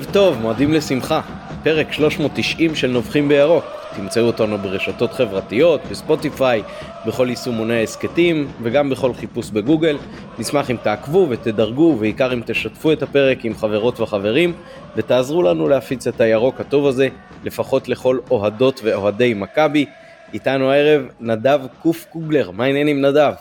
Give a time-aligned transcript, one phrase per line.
[0.00, 1.20] ערב טוב, מועדים לשמחה.
[1.62, 3.64] פרק 390 של נובחים בירוק.
[3.96, 6.62] תמצאו אותנו ברשתות חברתיות, בספוטיפיי,
[7.06, 9.98] בכל יישומוני ההסכתים וגם בכל חיפוש בגוגל.
[10.38, 14.52] נשמח אם תעקבו ותדרגו, בעיקר אם תשתפו את הפרק עם חברות וחברים,
[14.96, 17.08] ותעזרו לנו להפיץ את הירוק הטוב הזה,
[17.44, 19.86] לפחות לכל אוהדות ואוהדי מכבי.
[20.34, 23.32] איתנו הערב נדב קוף קוגלר, מה העניינים נדב?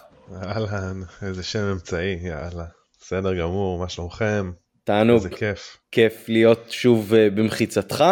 [0.43, 2.65] אהלן, איזה שם אמצעי, יאללה.
[3.01, 4.51] בסדר גמור, מה שלומכם?
[4.89, 5.15] תענוג.
[5.15, 5.77] איזה כיף.
[5.91, 8.03] כיף להיות שוב אה, במחיצתך,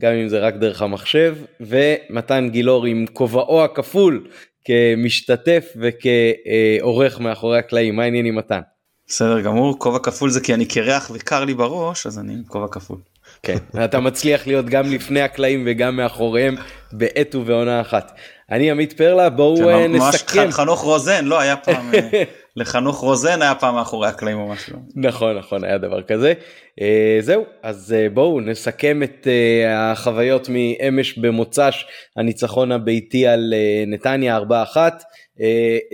[0.00, 4.26] גם אם זה רק דרך המחשב, ומתן גילאור עם כובעו הכפול
[4.64, 8.60] כמשתתף וכעורך מאחורי הקלעים, מה העניינים מתן?
[9.08, 12.68] בסדר גמור, כובע כפול זה כי אני קרח וקר לי בראש, אז אני עם כובע
[12.68, 12.98] כפול.
[13.42, 16.54] כן, אתה מצליח להיות גם לפני הקלעים וגם מאחוריהם
[16.92, 18.12] בעת ובעונה אחת.
[18.50, 20.42] אני עמית פרלה, בואו אה, נסכם.
[20.42, 22.22] ממש חנוך רוזן, לא היה פעם, אה,
[22.56, 24.78] לחנוך רוזן היה פעם מאחורי הקלעים או משהו.
[24.96, 26.32] נכון, נכון, היה דבר כזה.
[26.80, 29.26] אה, זהו, אז בואו נסכם את
[29.68, 33.54] החוויות מאמש במוצ"ש, הניצחון הביתי על
[33.86, 34.76] נתניה 4-1.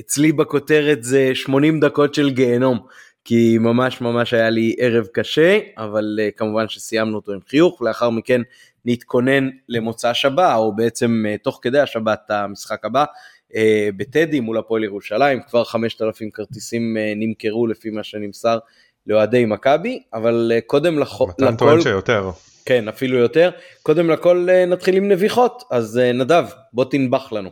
[0.01, 2.79] אצלי בכותרת זה 80 דקות של גיהנום.
[3.25, 8.41] כי ממש ממש היה לי ערב קשה, אבל כמובן שסיימנו אותו עם חיוך, לאחר מכן
[8.85, 13.05] נתכונן למוצא שבת, או בעצם תוך כדי השבת המשחק הבא,
[13.97, 18.59] בטדי מול הפועל ירושלים, כבר 5,000 כרטיסים uh, נמכרו לפי מה שנמסר
[19.07, 21.15] לאוהדי מכבי, אבל uh, קודם לכ...
[21.15, 21.27] לכל...
[21.29, 22.31] מתן טוען שיותר.
[22.65, 23.51] כן, אפילו יותר.
[23.83, 27.51] קודם לכל נתחיל עם נביחות, אז נדב, בוא תנבח לנו.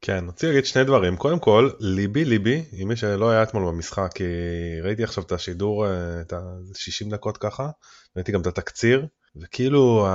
[0.00, 1.16] כן, רציתי להגיד שני דברים.
[1.16, 4.24] קודם כל, ליבי ליבי, עם מי שלא היה אתמול במשחק, כי
[4.82, 7.68] ראיתי עכשיו את השידור, אה, את ה-60 דקות ככה,
[8.16, 9.06] ראיתי גם את התקציר,
[9.42, 10.06] וכאילו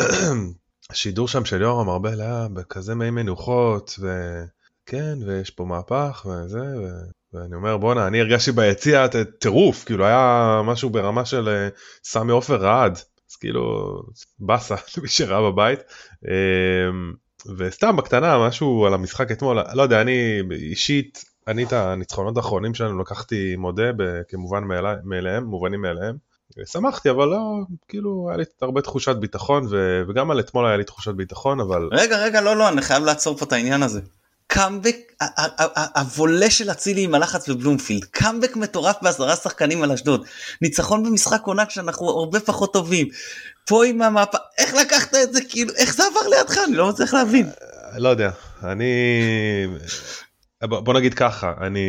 [0.90, 6.88] השידור שם של יורם ארבל היה בכזה מי מנוחות, וכן, ויש פה מהפך וזה, ו...
[7.34, 9.06] ואני אומר בואנה, אני הרגשתי ביציע
[9.38, 11.68] טירוף, כאילו היה משהו ברמה של אה,
[12.04, 12.98] סמי עופר רעד,
[13.30, 13.94] אז כאילו
[14.38, 15.80] באסה למי שראה בבית.
[16.24, 17.12] אמ,
[17.58, 22.98] וסתם בקטנה משהו על המשחק אתמול לא יודע אני אישית אני את הניצחונות האחרונים שלנו
[22.98, 23.90] לקחתי מודה
[24.28, 24.64] כמובן
[25.04, 26.16] מאליהם מובנים מאליהם.
[26.66, 27.40] שמחתי אבל לא
[27.88, 31.88] כאילו היה לי הרבה תחושת ביטחון ו, וגם על אתמול היה לי תחושת ביטחון אבל
[31.92, 34.00] רגע רגע לא לא אני חייב לעצור פה את העניין הזה.
[34.46, 34.96] קאמבק
[35.96, 40.24] הוולה של אצילי עם הלחץ בבלומפילד קאמבק מטורף בעשרה שחקנים על אשדוד
[40.62, 43.08] ניצחון במשחק עונה כשאנחנו הרבה פחות טובים
[43.66, 47.14] פה עם המפה איך לקחת את זה כאילו איך זה עבר לידך אני לא מצליח
[47.14, 47.50] להבין.
[47.96, 48.30] לא יודע
[48.62, 48.92] אני
[50.62, 51.86] בוא נגיד ככה אני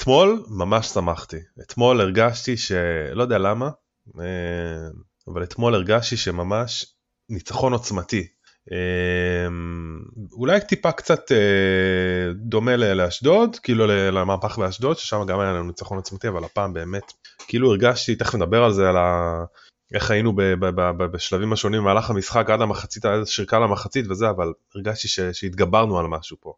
[0.00, 3.70] אתמול ממש שמחתי אתמול הרגשתי שלא יודע למה
[4.20, 4.88] אה,
[5.28, 6.86] אבל אתמול הרגשתי שממש
[7.28, 8.26] ניצחון עוצמתי
[8.72, 10.00] אמ,
[10.32, 16.28] אולי טיפה קצת אה, דומה לאשדוד, כאילו למהפך באשדוד, ששם גם היה לנו ניצחון עצמתי,
[16.28, 17.12] אבל הפעם באמת,
[17.48, 19.44] כאילו הרגשתי, תכף נדבר על זה, על ה...
[19.94, 24.30] איך היינו ב- ב- ב- בשלבים השונים במהלך המשחק עד המחצית, עד שרקה למחצית וזה,
[24.30, 26.52] אבל הרגשתי ש- שהתגברנו על משהו פה.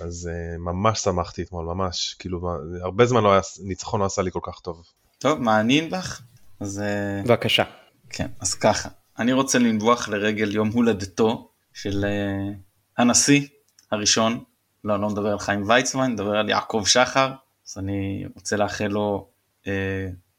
[0.00, 2.50] אז uh, ממש שמחתי אתמול, ממש, כאילו,
[2.82, 4.82] הרבה זמן לא היה, ניצחון לא עשה לי כל כך טוב.
[5.18, 6.20] טוב, מעניין לך?
[6.60, 6.80] אז...
[6.80, 7.64] אה, בבקשה.
[8.10, 8.88] כן, אז ככה.
[9.18, 12.56] אני רוצה לנבוח לרגל יום הולדתו של uh,
[12.98, 13.46] הנשיא
[13.92, 14.44] הראשון,
[14.84, 17.32] לא, אני לא מדבר על חיים ויצמן, מדבר על יעקב שחר,
[17.68, 19.28] אז אני רוצה לאחל לו
[19.64, 19.68] uh,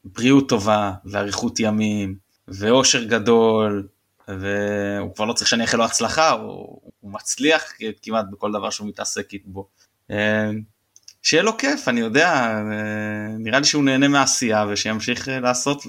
[0.04, 2.16] בריאות טובה ואריכות ימים
[2.48, 3.88] ואושר גדול,
[4.38, 8.88] והוא כבר לא צריך שאני אאחל לו הצלחה, הוא, הוא מצליח כמעט בכל דבר שהוא
[8.88, 9.68] מתעסק בו.
[10.10, 10.14] Uh,
[11.22, 12.60] שיהיה לו כיף, אני יודע,
[13.38, 15.82] נראה לי שהוא נהנה מעשייה ושימשיך לעשות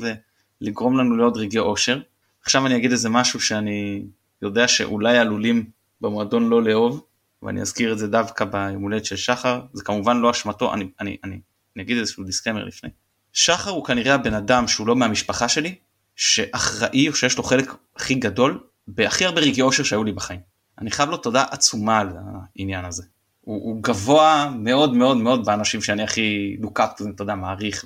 [0.61, 2.01] ולגרום לנו לעוד רגעי אושר.
[2.43, 4.03] עכשיו אני אגיד איזה משהו שאני
[4.41, 5.65] יודע שאולי עלולים
[6.01, 7.05] במועדון לא לאהוב,
[7.43, 11.17] ואני אזכיר את זה דווקא ביום הולדת של שחר, זה כמובן לא אשמתו, אני, אני,
[11.23, 11.39] אני,
[11.75, 12.89] אני אגיד איזשהו דיסקלמר לפני.
[13.33, 15.75] שחר הוא כנראה הבן אדם שהוא לא מהמשפחה שלי,
[16.15, 20.39] שאחראי או שיש לו חלק הכי גדול בהכי הרבה רגעי אושר שהיו לי בחיים.
[20.79, 22.09] אני חייב לו תודה עצומה על
[22.55, 23.03] העניין הזה.
[23.41, 27.85] הוא, הוא גבוה מאוד מאוד מאוד באנשים שאני הכי לוקאפט, אתה יודע, מעריך.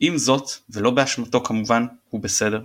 [0.00, 2.60] ועם זאת, ולא באשמתו כמובן, הוא בסדר,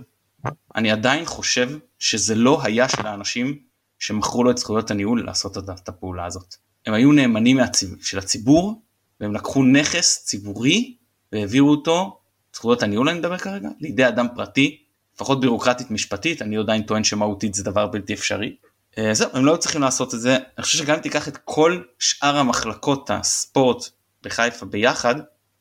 [0.76, 3.58] אני עדיין חושב שזה לא היה של האנשים
[3.98, 6.54] שמכרו לו את זכויות הניהול לעשות את הפעולה הזאת.
[6.86, 7.96] הם היו נאמנים מהציב...
[8.00, 8.82] של הציבור
[9.20, 10.96] והם לקחו נכס ציבורי
[11.32, 12.20] והעבירו אותו,
[12.54, 14.83] זכויות הניהול אני מדבר כרגע, לידי אדם פרטי,
[15.14, 18.56] לפחות בירוקרטית משפטית, אני עדיין טוען שמהותית זה דבר בלתי אפשרי.
[18.98, 21.82] אה, זהו, הם לא צריכים לעשות את זה, אני חושב שגם אם תיקח את כל
[21.98, 23.88] שאר המחלקות הספורט
[24.22, 25.14] בחיפה ביחד,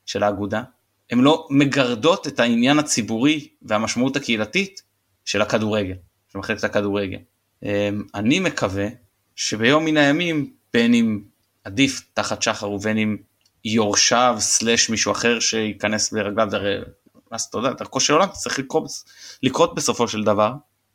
[0.05, 0.63] של האגודה,
[1.11, 4.81] הן לא מגרדות את העניין הציבורי והמשמעות הקהילתית
[5.25, 5.95] של הכדורגל,
[6.31, 7.17] של מחלקת הכדורגל.
[7.63, 8.87] אמ, אני מקווה
[9.35, 11.21] שביום מן הימים, בין אם
[11.63, 13.17] עדיף תחת שחר ובין אם
[13.65, 16.47] יורשיו סלאש מישהו אחר שייכנס לרגליו,
[17.33, 18.89] אז אתה יודע, דרכו של עולם צריך לקרות,
[19.43, 20.53] לקרות בסופו של דבר,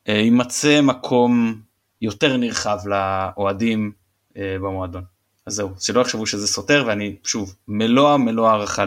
[0.09, 1.61] אה, יימצא מקום
[2.03, 3.93] יותר נרחב לאוהדים
[4.37, 5.05] אה, במועדון.
[5.47, 8.85] אז זהו, שלא יחשבו שזה סותר, ואני שוב, מלוא מלוא הערכה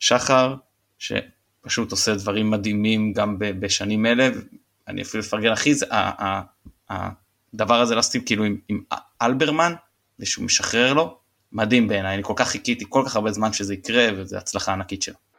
[0.00, 0.54] לשחר,
[0.98, 4.28] שפשוט עושה דברים מדהימים גם בשנים אלה,
[4.88, 5.86] אני אפילו אפרגן זה,
[6.90, 8.80] הדבר הזה לעשות כאילו עם, עם
[9.22, 9.74] אלברמן,
[10.18, 11.18] ושהוא משחרר לו,
[11.52, 15.02] מדהים בעיניי, אני כל כך חיכיתי כל כך הרבה זמן שזה יקרה, וזו הצלחה ענקית
[15.02, 15.29] שלו.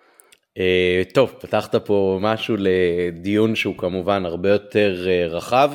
[0.58, 5.72] Uh, טוב, פתחת פה משהו לדיון שהוא כמובן הרבה יותר uh, רחב,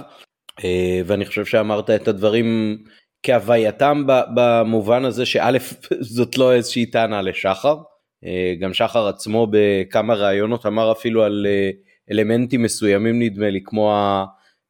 [0.60, 0.64] uh,
[1.06, 2.78] ואני חושב שאמרת את הדברים
[3.22, 5.50] כהווייתם במובן הזה שא'
[6.14, 7.76] זאת לא איזושהי טענה לשחר,
[8.60, 11.46] גם שחר עצמו בכמה ראיונות אמר אפילו על
[12.10, 13.92] אלמנטים מסוימים נדמה לי כמו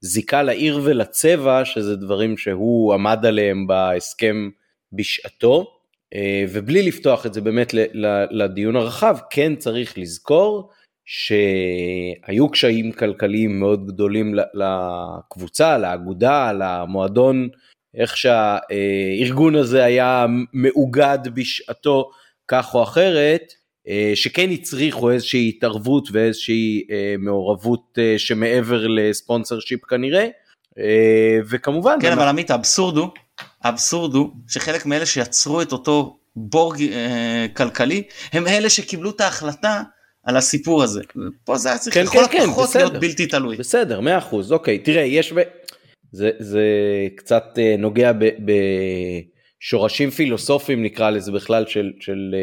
[0.05, 4.51] הזיקה לעיר ולצבע שזה דברים שהוא עמד עליהם בהסכם
[4.93, 5.76] בשעתו
[6.49, 7.75] ובלי לפתוח את זה באמת
[8.31, 10.71] לדיון הרחב כן צריך לזכור
[11.07, 17.49] שהיו קשיים כלכליים מאוד גדולים לקבוצה, לאגודה, למועדון,
[17.95, 22.11] איך שהארגון הזה היה מאוגד בשעתו
[22.49, 23.53] כך או אחרת,
[23.89, 30.29] אה, שכן הצריכו איזושהי התערבות ואיזושהי אה, מעורבות אה, שמעבר לספונסר שיפ כנראה,
[31.49, 31.99] וכמובן...
[32.03, 33.09] כן, אבל עמית, האבסורד הוא,
[33.63, 36.75] האבסורד הוא שחלק מאלה שיצרו את אותו בור
[37.57, 39.83] כלכלי, הם אלה שקיבלו את ההחלטה
[40.25, 41.03] על הסיפור הזה.
[41.45, 43.57] פה זה היה צריך כן, לכל כן, כן, הפחות להיות בלתי תלוי.
[43.57, 45.33] בסדר, מאה אחוז, אוקיי, תראה, יש...
[45.33, 45.41] ב...
[46.13, 46.63] זה, זה
[47.17, 47.45] קצת
[47.79, 48.13] נוגע
[49.63, 52.35] בשורשים פילוסופיים נקרא לזה בכלל של, של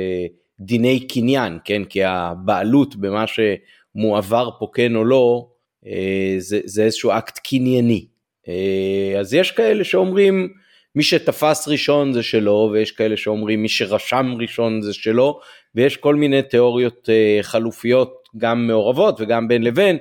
[0.59, 1.85] דיני קניין, כן?
[1.85, 5.47] כי הבעלות במה שמועבר פה כן או לא,
[5.87, 8.05] אה, זה, זה איזשהו אקט קנייני.
[8.47, 10.53] אה, אז יש כאלה שאומרים
[10.95, 15.39] מי שתפס ראשון זה שלו, ויש כאלה שאומרים מי שרשם ראשון זה שלו,
[15.75, 19.97] ויש כל מיני תיאוריות אה, חלופיות, גם מעורבות וגם בין לבין,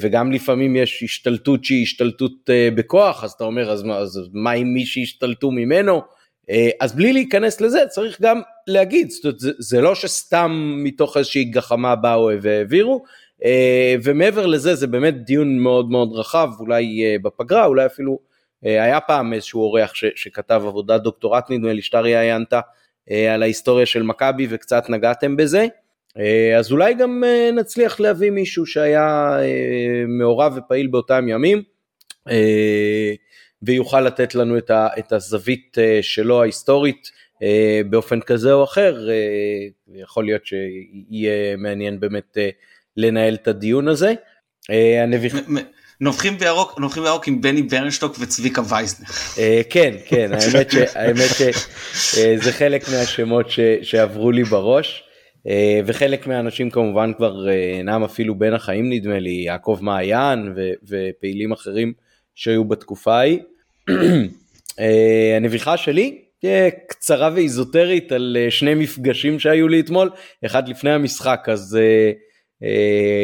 [0.00, 4.74] וגם לפעמים יש השתלטות שהיא השתלטות בכוח, אז אתה אומר אז מה, אז מה עם
[4.74, 6.02] מי שהשתלטו ממנו?
[6.50, 11.16] אה, אז בלי להיכנס לזה צריך גם להגיד, זאת אומרת, זה, זה לא שסתם מתוך
[11.16, 13.04] איזושהי גחמה באו והעבירו,
[13.44, 18.18] אה, ומעבר לזה זה באמת דיון מאוד מאוד רחב, אולי אה, בפגרה, אולי אפילו
[18.62, 22.52] היה פעם איזשהו אורח ש, שכתב עבודת דוקטורט נדמה לי שאתה ראיינת
[23.10, 25.66] על ההיסטוריה של מכבי וקצת נגעתם בזה,
[26.58, 29.36] אז אולי גם נצליח להביא מישהו שהיה
[30.08, 31.62] מעורב ופעיל באותם ימים.
[33.62, 37.10] ויוכל לתת לנו את, ה, את הזווית אה, שלו ההיסטורית
[37.42, 39.14] אה, באופן כזה או אחר, אה,
[39.94, 42.38] יכול להיות שיהיה מעניין באמת
[42.96, 44.14] לנהל את הדיון הזה.
[45.02, 45.34] הנביך...
[46.00, 49.08] נובחים בירוק, נובחים בירוק עם בני ברנשטוק וצביקה וייזנר.
[49.70, 50.30] כן, כן,
[50.94, 51.42] האמת, ש,
[51.94, 53.46] שזה חלק מהשמות
[53.82, 55.04] שעברו לי בראש.
[55.86, 61.92] וחלק מהאנשים כמובן כבר אינם אפילו בין החיים נדמה לי, יעקב מעיין ו, ופעילים אחרים
[62.34, 63.38] שהיו בתקופה ההיא.
[64.80, 66.18] אה, הנביכה שלי
[66.88, 70.10] קצרה ואיזוטרית על אה, שני מפגשים שהיו לי אתמול,
[70.46, 71.78] אחד לפני המשחק אז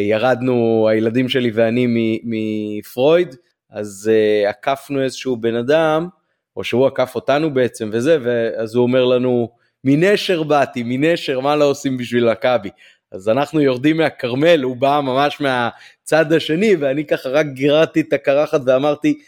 [0.08, 1.86] ירדנו הילדים שלי ואני
[2.24, 3.36] מפרויד,
[3.70, 6.08] אז uh, עקפנו איזשהו בן אדם,
[6.56, 9.48] או שהוא עקף אותנו בעצם וזה, ואז הוא אומר לנו,
[9.84, 12.68] מנשר באתי, מנשר, מה לא עושים בשביל מכבי?
[13.12, 18.60] אז אנחנו יורדים מהכרמל, הוא בא ממש מהצד השני, ואני ככה רק גירדתי את הקרחת
[18.66, 19.18] ואמרתי,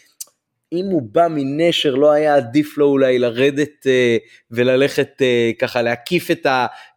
[0.73, 4.17] אם הוא בא מנשר לא היה עדיף לו אולי לרדת אה,
[4.51, 6.47] וללכת אה, ככה להקיף את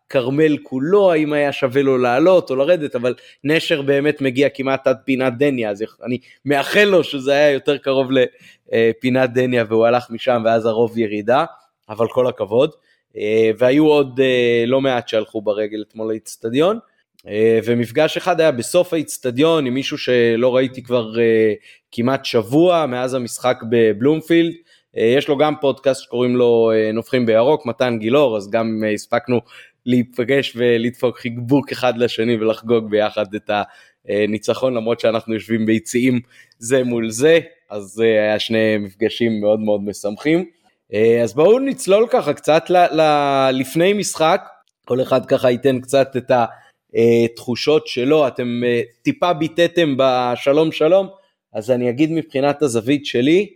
[0.09, 3.13] הכרמל כולו, האם היה שווה לו לעלות או לרדת, אבל
[3.43, 8.09] נשר באמת מגיע כמעט עד פינת דניה, אז אני מאחל לו שזה היה יותר קרוב
[8.11, 11.45] לפינת דניה והוא הלך משם ואז הרוב ירידה,
[11.89, 12.71] אבל כל הכבוד.
[13.17, 16.79] אה, והיו עוד אה, לא מעט שהלכו ברגל אתמול לאיצטדיון.
[17.27, 21.13] אה, ומפגש אחד היה בסוף האיצטדיון עם מישהו שלא ראיתי כבר
[21.91, 24.53] כמעט שבוע מאז המשחק בבלומפילד.
[24.93, 29.41] יש לו גם פודקאסט שקוראים לו נופחים בירוק, מתן גילאור, אז גם הספקנו
[29.85, 33.49] להיפגש ולדפוק חיבוק אחד לשני ולחגוג ביחד את
[34.07, 36.19] הניצחון למרות שאנחנו יושבים ביציעים
[36.59, 40.45] זה מול זה, אז היה שני מפגשים מאוד מאוד משמחים.
[40.93, 44.41] אה, אז בואו נצלול ככה קצת ל- ל- לפני משחק,
[44.85, 46.31] כל אחד ככה ייתן קצת את
[46.95, 51.07] התחושות שלו, אתם אה, טיפה ביטאתם בשלום שלום,
[51.53, 53.49] אז אני אגיד מבחינת הזווית שלי,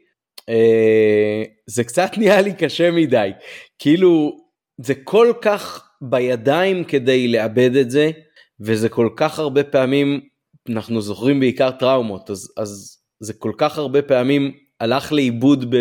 [0.49, 3.31] אה, זה קצת נהיה לי קשה מדי,
[3.79, 4.37] כאילו
[4.77, 8.11] זה כל כך בידיים כדי לאבד את זה,
[8.59, 10.21] וזה כל כך הרבה פעמים,
[10.69, 15.75] אנחנו זוכרים בעיקר טראומות, אז, אז זה כל כך הרבה פעמים הלך לאיבוד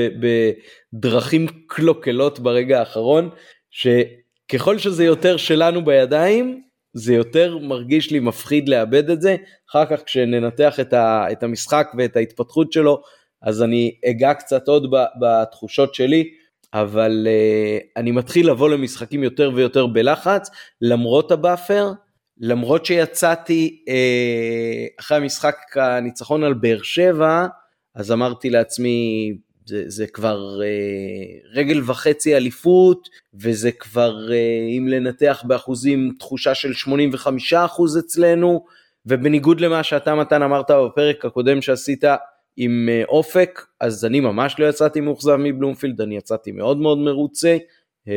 [0.95, 3.31] בדרכים קלוקלות ברגע האחרון,
[3.71, 6.63] שככל שזה יותר שלנו בידיים,
[6.95, 9.37] זה יותר מרגיש לי מפחיד לאבד את זה,
[9.71, 13.03] אחר כך כשננתח את, ה, את המשחק ואת ההתפתחות שלו,
[13.43, 16.31] אז אני אגע קצת עוד בתחושות שלי,
[16.75, 20.51] אבל uh, אני מתחיל לבוא למשחקים יותר ויותר בלחץ,
[20.83, 21.93] למרות ה buffer,
[22.41, 27.47] למרות שיצאתי uh, אחרי המשחק הניצחון על באר שבע,
[27.95, 29.33] אז אמרתי לעצמי,
[29.67, 34.33] זה, זה כבר uh, רגל וחצי אליפות, וזה כבר, uh,
[34.79, 36.73] אם לנתח באחוזים, תחושה של
[37.53, 38.65] 85% אצלנו,
[39.07, 42.05] ובניגוד למה שאתה מתן אמרת בפרק הקודם שעשית
[42.57, 47.57] עם uh, אופק, אז אני ממש לא יצאתי מאוכזב מבלומפילד, אני יצאתי מאוד מאוד מרוצה,
[48.07, 48.11] uh,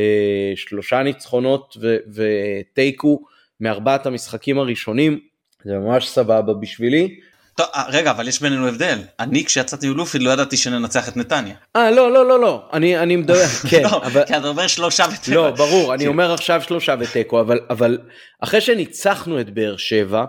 [0.56, 1.78] שלושה ניצחונות
[2.14, 3.22] ותיקו
[3.60, 5.20] מארבעת המשחקים הראשונים,
[5.64, 7.20] זה ממש סבבה בשבילי.
[7.56, 9.00] טוב, אה, רגע, אבל יש בינינו הבדל.
[9.20, 11.56] אני כשיצאתי מלופיד לא ידעתי שננצח את נתניה.
[11.76, 14.24] אה, לא, לא, לא, לא, אני, אני מדבר, כן, לא, אבל...
[14.28, 15.36] כי אתה אומר שלושה ותיקו.
[15.36, 17.98] לא, ברור, אני אומר עכשיו שלושה ותיקו, אבל, אבל
[18.40, 20.26] אחרי שניצחנו את באר שבע, אה,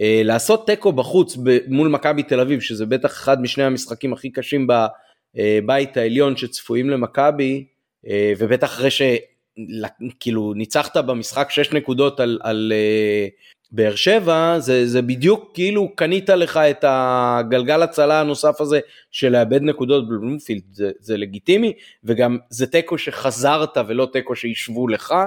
[0.00, 1.36] לעשות תיקו בחוץ
[1.68, 7.64] מול מכבי תל אביב, שזה בטח אחד משני המשחקים הכי קשים בבית העליון שצפויים למכבי,
[8.06, 13.28] אה, ובטח אחרי שכאילו ניצחת במשחק 6 נקודות על, על אה,
[13.72, 18.80] באר שבע זה, זה בדיוק כאילו קנית לך את הגלגל הצלה הנוסף הזה
[19.10, 21.72] של לאבד נקודות בבלומפילד זה, זה לגיטימי
[22.04, 25.12] וגם זה תיקו שחזרת ולא תיקו שישבו לך.
[25.12, 25.26] אה,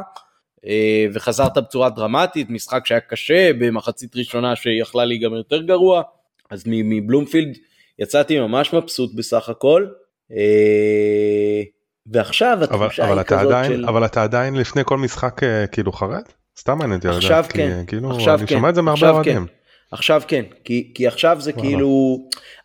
[1.14, 6.02] וחזרת בצורה דרמטית משחק שהיה קשה במחצית ראשונה שיכלה להיגמר יותר גרוע
[6.50, 7.58] אז מבלומפילד
[8.00, 9.88] יצאתי ממש מבסוט בסך הכל.
[10.32, 11.64] אה,
[12.06, 13.86] ועכשיו התחושה היא כזאת עדיין, של...
[13.86, 16.24] אבל אתה עדיין לפני כל משחק אה, כאילו חרד?
[16.60, 19.10] סתם מעניין אותי עכשיו לדעת, כן, כי, כאילו, עכשיו אני כן, שומע את זה מהרבה
[19.10, 19.34] אוהדים.
[19.34, 19.54] כן.
[19.92, 21.70] עכשיו כן, כי, כי עכשיו זה וואלה.
[21.70, 22.18] כאילו,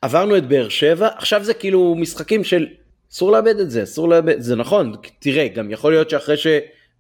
[0.03, 2.67] עברנו את באר שבע, עכשיו זה כאילו משחקים של
[3.13, 6.37] אסור לאבד את זה, אסור לאבד, זה נכון, תראה, גם יכול להיות שאחרי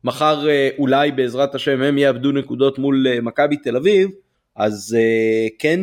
[0.02, 4.10] שמחר אה, אולי בעזרת השם הם יאבדו נקודות מול אה, מכבי תל אביב,
[4.56, 5.80] אז אה, כן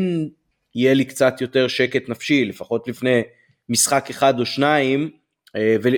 [0.75, 3.21] יהיה לי קצת יותר שקט נפשי, לפחות לפני
[3.69, 5.09] משחק אחד או שניים,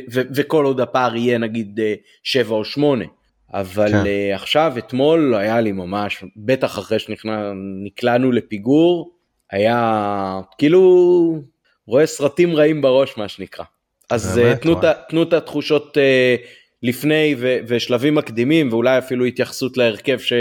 [0.09, 1.79] וכל עוד הפער יהיה נגיד
[2.23, 3.05] שבע או שמונה.
[3.53, 4.03] אבל כן.
[4.33, 9.11] עכשיו אתמול היה לי ממש בטח אחרי שנקלענו לפיגור
[9.51, 11.41] היה כאילו
[11.87, 13.65] רואה סרטים רעים בראש מה שנקרא.
[14.09, 14.41] אז
[15.09, 15.97] תנו, את התחושות
[16.83, 20.33] לפני ו, ושלבים מקדימים ואולי אפילו התייחסות להרכב ש,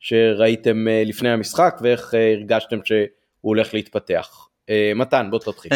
[0.00, 3.06] שראיתם uh, לפני המשחק ואיך uh, הרגשתם שהוא
[3.40, 4.48] הולך להתפתח.
[4.66, 5.72] Uh, מתן בוא תתחיל.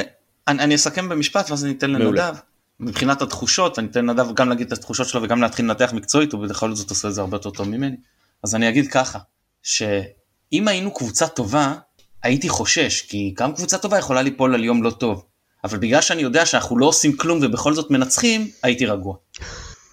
[0.48, 2.34] אני, אני אסכם במשפט ואז אני אתן לנדב.
[2.80, 6.46] מבחינת התחושות, אני אתן נדב גם להגיד את התחושות שלו וגם להתחיל לנתח מקצועית, הוא
[6.46, 7.96] בכל זאת עושה את זה הרבה יותר טוב ממני.
[8.42, 9.18] אז אני אגיד ככה,
[9.62, 11.74] שאם היינו קבוצה טובה,
[12.22, 15.24] הייתי חושש, כי גם קבוצה טובה יכולה ליפול על יום לא טוב.
[15.64, 19.16] אבל בגלל שאני יודע שאנחנו לא עושים כלום ובכל זאת מנצחים, הייתי רגוע.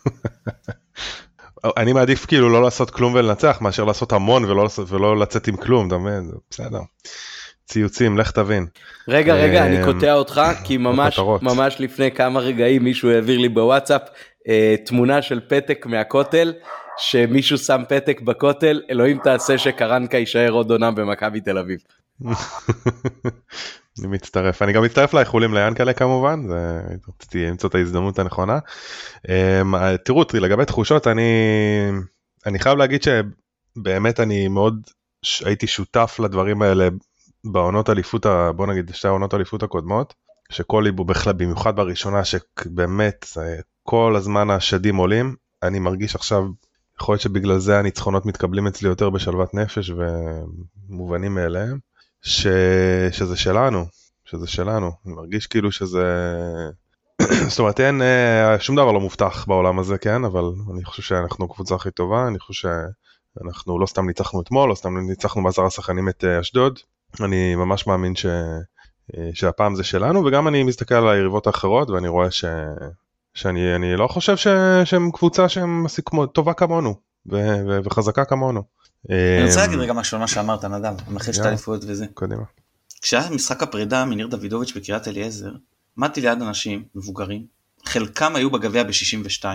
[1.78, 5.88] אני מעדיף כאילו לא לעשות כלום ולנצח מאשר לעשות המון ולא, ולא לצאת עם כלום,
[5.88, 6.32] אתה מבין?
[6.52, 6.80] בסדר.
[7.66, 8.66] ציוצים, לך תבין.
[9.08, 13.50] רגע, רגע, אני אה, קוטע אותך, כי ממש, ממש לפני כמה רגעים מישהו העביר לי
[13.50, 14.02] בוואטסאפ
[14.48, 16.54] אה, תמונה של פתק מהכותל,
[16.98, 21.80] שמישהו שם פתק בכותל, אלוהים תעשה שקרנקה יישאר עוד עונה במכבי תל אביב.
[24.00, 26.40] אני מצטרף, אני גם מצטרף לאיחולים ליאנקלה כמובן,
[27.10, 28.60] רציתי למצוא את ההזדמנות הנכונה.
[29.30, 31.32] אה, תראו, לגבי תחושות, אני,
[32.46, 34.88] אני חייב להגיד שבאמת אני מאוד
[35.46, 36.88] הייתי שותף לדברים האלה
[37.44, 40.14] בעונות אליפות, בוא נגיד שתי העונות אליפות הקודמות,
[40.50, 43.26] שכל ליבו בכלל, במיוחד בראשונה, שבאמת
[43.84, 46.44] כל הזמן השדים עולים, אני מרגיש עכשיו,
[47.02, 49.92] יכול להיות שבגלל זה הניצחונות מתקבלים אצלי יותר בשלוות נפש
[50.90, 51.80] ומובנים מאליהם,
[52.22, 52.48] ש...
[53.12, 53.86] שזה שלנו,
[54.26, 56.36] שזה שלנו, אני מרגיש כאילו שזה...
[57.50, 61.46] זאת אומרת אין אה, שום דבר לא מובטח בעולם הזה כן אבל אני חושב שאנחנו
[61.46, 62.70] הקבוצה הכי טובה אני חושב
[63.38, 66.80] שאנחנו לא סתם ניצחנו אתמול לא סתם ניצחנו בעשרה שחקנים את אה, אשדוד
[67.24, 68.26] אני ממש מאמין ש...
[69.34, 72.46] שהפעם זה שלנו וגם אני מסתכל על היריבות האחרות ואני רואה ש...
[73.34, 74.48] שאני אני לא חושב ש...
[74.86, 75.86] שהם קבוצה שהם.
[76.34, 76.96] טובה כמונו
[77.32, 77.36] ו...
[77.68, 77.80] ו...
[77.84, 78.64] וחזקה כמונו.
[79.10, 82.06] אני רוצה להגיד רגע משהו על מה שאמרת נדב, אחרי שתי אליפויות וזה.
[82.14, 82.44] קדימה.
[83.02, 85.52] כשהיה משחק הפרידה מניר דוידוביץ' בקריית אליעזר,
[85.98, 87.46] עמדתי ליד אנשים מבוגרים,
[87.86, 89.46] חלקם היו בגביע ב-62,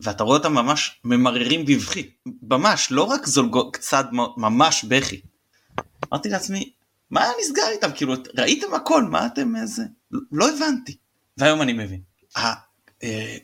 [0.00, 2.10] ואתה רואה אותם ממש ממררים בבכי,
[2.42, 5.20] ממש, לא רק זולגות, קצת ממש בכי.
[6.12, 6.72] אמרתי לעצמי,
[7.10, 7.90] מה נסגר איתם?
[7.94, 9.82] כאילו, ראיתם הכל, מה אתם איזה...
[10.32, 10.96] לא הבנתי.
[11.38, 12.00] והיום אני מבין.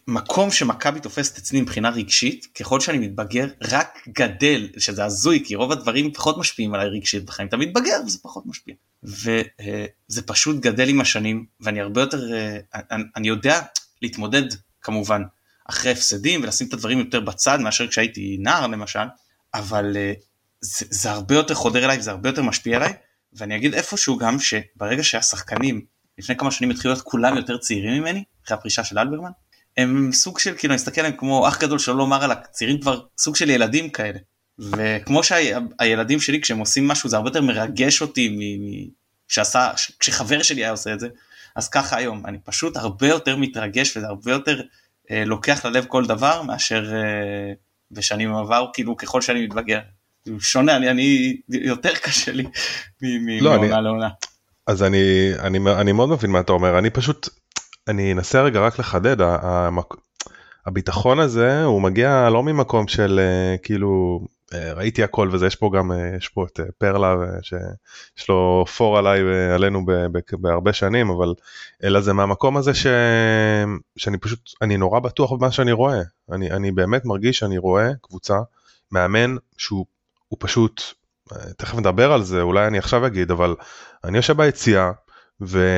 [0.08, 5.72] המקום שמכבי תופסת אצלי מבחינה רגשית, ככל שאני מתבגר, רק גדל, שזה הזוי, כי רוב
[5.72, 7.48] הדברים פחות משפיעים עליי רגשית בחיים.
[7.48, 8.75] אתה מתבגר וזה פחות משפיע.
[9.02, 12.20] וזה פשוט גדל עם השנים, ואני הרבה יותר,
[13.16, 13.60] אני יודע
[14.02, 14.42] להתמודד
[14.80, 15.22] כמובן
[15.70, 19.04] אחרי הפסדים ולשים את הדברים יותר בצד מאשר כשהייתי נער למשל,
[19.54, 19.96] אבל
[20.60, 22.92] זה, זה הרבה יותר חודר אליי, זה הרבה יותר משפיע עליי,
[23.32, 25.84] ואני אגיד איפשהו גם שברגע שהשחקנים
[26.18, 29.30] לפני כמה שנים התחילו להיות כולם יותר צעירים ממני, אחרי הפרישה של אלברמן,
[29.76, 33.00] הם סוג של, כאילו, אני מסתכל עליהם כמו אח גדול שלא לומר על הצעירים כבר
[33.18, 34.18] סוג של ילדים כאלה.
[34.59, 38.40] וכמו שהילדים שלי כשהם עושים משהו זה הרבה יותר מרגש אותי מ...
[39.28, 41.09] שעשה, כשחבר שלי היה עושה את זה,
[41.56, 44.61] אז ככה היום, אני פשוט הרבה יותר מתרגש וזה הרבה יותר
[45.11, 47.52] אה, לוקח ללב כל דבר מאשר אה,
[47.90, 49.80] בשנים עבר, כאילו ככל שאני מתבגר.
[50.38, 52.45] שונה, אני, אני יותר קשה לי
[53.40, 54.09] לא, מעונה לעונה.
[54.66, 57.28] אז אני, אני, אני מאוד מבין מה אתה אומר, אני פשוט,
[57.88, 59.16] אני אנסה רגע רק לחדד,
[60.66, 64.21] הביטחון הזה הוא מגיע לא ממקום של אה, כאילו
[64.55, 68.99] אה, ראיתי הכל וזה יש פה גם אה, יש פה את פרלה שיש לו פור
[68.99, 69.87] עליי ועלינו
[70.33, 71.35] בהרבה שנים אבל
[71.85, 72.87] אלא זה מהמקום הזה ש...
[73.97, 76.02] שאני פשוט אני נורא בטוח במה שאני רואה.
[76.33, 78.37] אני, אני באמת מרגיש שאני רואה קבוצה
[78.93, 79.87] מאמן שהוא
[80.38, 80.83] פשוט
[81.57, 83.55] תכף נדבר על זה אולי אני עכשיו אגיד אבל
[84.05, 84.90] אני יושב ביציאה
[85.40, 85.69] ו...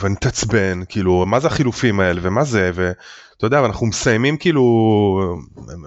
[0.00, 4.62] ואני מתעצבן כאילו מה זה החילופים האלה ומה זה ואתה יודע אנחנו מסיימים כאילו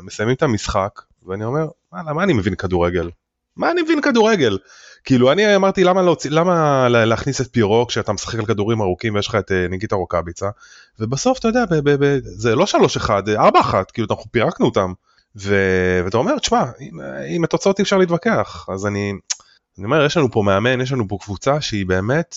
[0.03, 3.09] מסיימים את המשחק ואני אומר וואלה מה אני מבין כדורגל?
[3.57, 4.57] מה אני מבין כדורגל?
[5.03, 9.27] כאילו אני אמרתי למה להוציא למה להכניס את פירו כשאתה משחק על כדורים ארוכים ויש
[9.27, 10.49] לך את אה, ניקיטה רוקאביצה?
[10.99, 12.65] ובסוף אתה יודע ב- ב- ב- זה לא
[12.97, 13.11] 3-1 4-1
[13.93, 14.93] כאילו אנחנו פירקנו אותם.
[15.35, 15.55] ו...
[16.05, 18.69] ואתה אומר תשמע עם, עם התוצאות אי אפשר להתווכח.
[18.69, 19.13] אז אני
[19.77, 22.35] אני אומר יש לנו פה מאמן יש לנו פה קבוצה שהיא באמת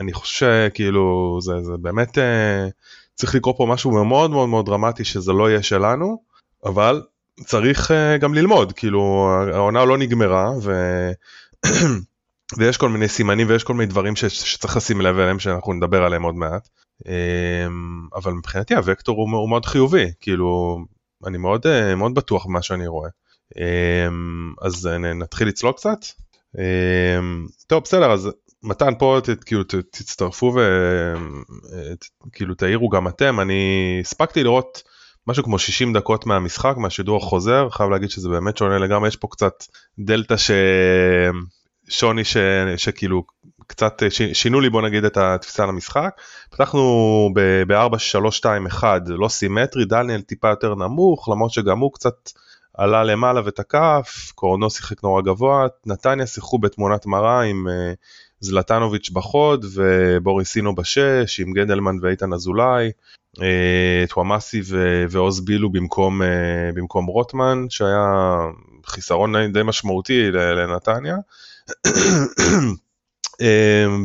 [0.00, 2.68] אני חושב כאילו זה, זה באמת אה,
[3.14, 6.22] צריך לקרוא פה משהו מאוד מאוד מאוד דרמטי שזה לא יהיה שלנו
[6.64, 7.02] אבל
[7.44, 8.72] צריך אה, גם ללמוד.
[8.72, 10.72] כאילו העונה לא נגמרה ו...
[12.58, 14.24] ויש כל מיני סימנים ויש כל מיני דברים ש...
[14.24, 16.68] שצריך לשים לב אליהם שאנחנו נדבר עליהם עוד מעט.
[17.06, 17.66] אה,
[18.14, 20.12] אבל מבחינתי הוקטור הוא, הוא מאוד חיובי.
[20.20, 20.78] כאילו
[21.26, 23.08] אני מאוד אה, מאוד בטוח במה שאני רואה.
[23.58, 24.08] אה,
[24.62, 25.98] אז נתחיל לצלול קצת.
[26.58, 28.30] אמ, טוב בסדר אז
[28.64, 30.54] מתן פה ת, כאילו ת, תצטרפו
[32.26, 33.40] וכאילו תעירו גם אתם.
[33.40, 34.82] אני הספקתי לראות
[35.26, 37.70] משהו כמו 60 דקות מהמשחק מהשידור החוזר.
[37.70, 39.08] חייב להגיד שזה באמת שונה לגמרי.
[39.08, 39.64] יש פה קצת
[39.98, 40.50] דלתא ש...
[41.88, 42.36] שוני ש...
[42.76, 43.24] שכאילו
[43.66, 44.22] קצת ש...
[44.22, 47.30] שינו לי בוא נגיד את התפיסה למשחק פתחנו
[47.66, 52.30] ב-4-3-2-1 לא סימטרי דניאל טיפה יותר נמוך למרות שגם הוא קצת
[52.74, 57.96] עלה למעלה ותקף, קורנו שיחק נורא גבוה, נתניה שיחקו בתמונת מראה עם uh,
[58.40, 62.90] זלטנוביץ' בחוד ובוריסינו בשש, עם גנדלמן ואיתן אזולאי,
[63.36, 63.40] uh,
[64.08, 64.62] טוואמאסי
[65.10, 66.24] ועוז בילו במקום, uh,
[66.74, 68.36] במקום רוטמן, שהיה
[68.86, 71.16] חיסרון די משמעותי לנתניה.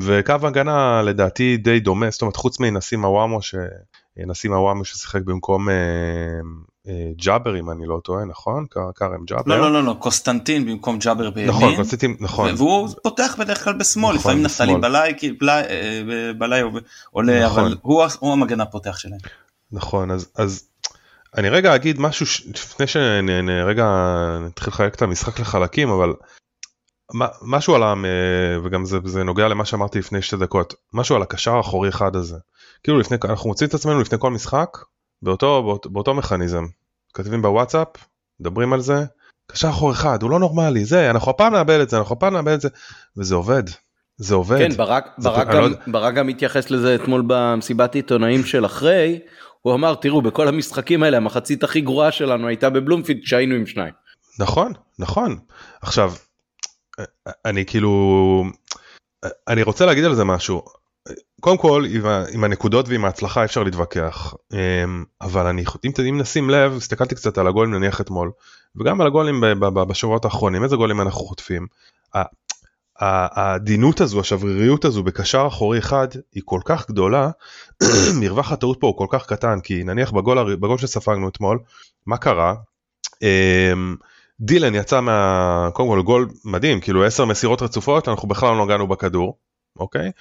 [0.01, 5.75] וקו הגנה לדעתי די דומה, זאת אומרת חוץ מנסים הוואמו, שנסים הוואמו ששיחק במקום אה,
[7.15, 8.65] ג'אבר אם אני לא טועה נכון?
[8.95, 9.43] כרם ג'אבר?
[9.45, 11.49] לא לא לא לא קונסטנטין במקום ג'אבר בימין.
[11.49, 12.53] נכון קונסטנטין נכון.
[12.57, 16.61] והוא פותח בדרך כלל בשמאל נכון, לפעמים נפתלי בלאי אה, בלאי
[17.11, 17.63] עולה נכון.
[17.63, 19.19] אבל הוא, הוא המגן הפותח שלהם.
[19.71, 20.69] נכון אז אז
[21.37, 23.85] אני רגע אגיד משהו לפני שרגע
[24.41, 26.13] נתחיל לחלק את המשחק לחלקים אבל
[27.41, 27.93] משהו על ה...
[28.63, 32.37] וגם זה, זה נוגע למה שאמרתי לפני שתי דקות משהו על הקשר האחורי אחד הזה.
[32.83, 34.77] כאילו לפני אנחנו מוצאים את עצמנו לפני כל משחק
[35.21, 36.65] באותו, באותו, באותו מכניזם.
[37.15, 37.87] כותבים בוואטסאפ,
[38.39, 39.05] מדברים על זה,
[39.47, 42.53] קשר אחור אחד, הוא לא נורמלי, זה, אנחנו הפעם נאבד את זה, אנחנו הפעם נאבד
[42.53, 42.69] את זה,
[43.17, 43.63] וזה עובד.
[44.17, 44.57] זה עובד.
[44.57, 45.67] כן, ברק, ברק, גם, לא...
[45.87, 49.19] ברק גם התייחס לזה אתמול במסיבת עיתונאים של אחרי,
[49.61, 53.93] הוא אמר, תראו, בכל המשחקים האלה, המחצית הכי גרועה שלנו הייתה בבלומפילד כשהיינו עם שניים.
[54.39, 55.37] נכון, נכון.
[55.81, 56.13] עכשיו,
[57.45, 58.43] אני כאילו,
[59.47, 60.61] אני רוצה להגיד על זה משהו.
[61.39, 61.85] קודם כל
[62.33, 65.63] עם, הנקודות ועם ההצלחה אפשר להתווכח אמ, אבל אני
[66.05, 68.31] אם, נשים לב הסתכלתי קצת על הגולים נניח אתמול
[68.75, 69.43] וגם על הגולים
[69.87, 71.67] בשבועות האחרונים איזה גולים אנחנו חוטפים.
[72.99, 77.29] העדינות הזו השבריריות הזו בקשר אחורי אחד היא כל כך גדולה
[78.19, 81.59] מרווח הטעות פה הוא כל כך קטן כי נניח בגול, בגול שספגנו אתמול
[82.05, 82.55] מה קרה.
[83.21, 83.95] אמ,
[84.41, 85.69] דילן יצא מה...
[85.73, 89.37] קודם כל גול מדהים כאילו 10 מסירות רצופות אנחנו בכלל לא נגענו בכדור
[89.79, 90.11] אוקיי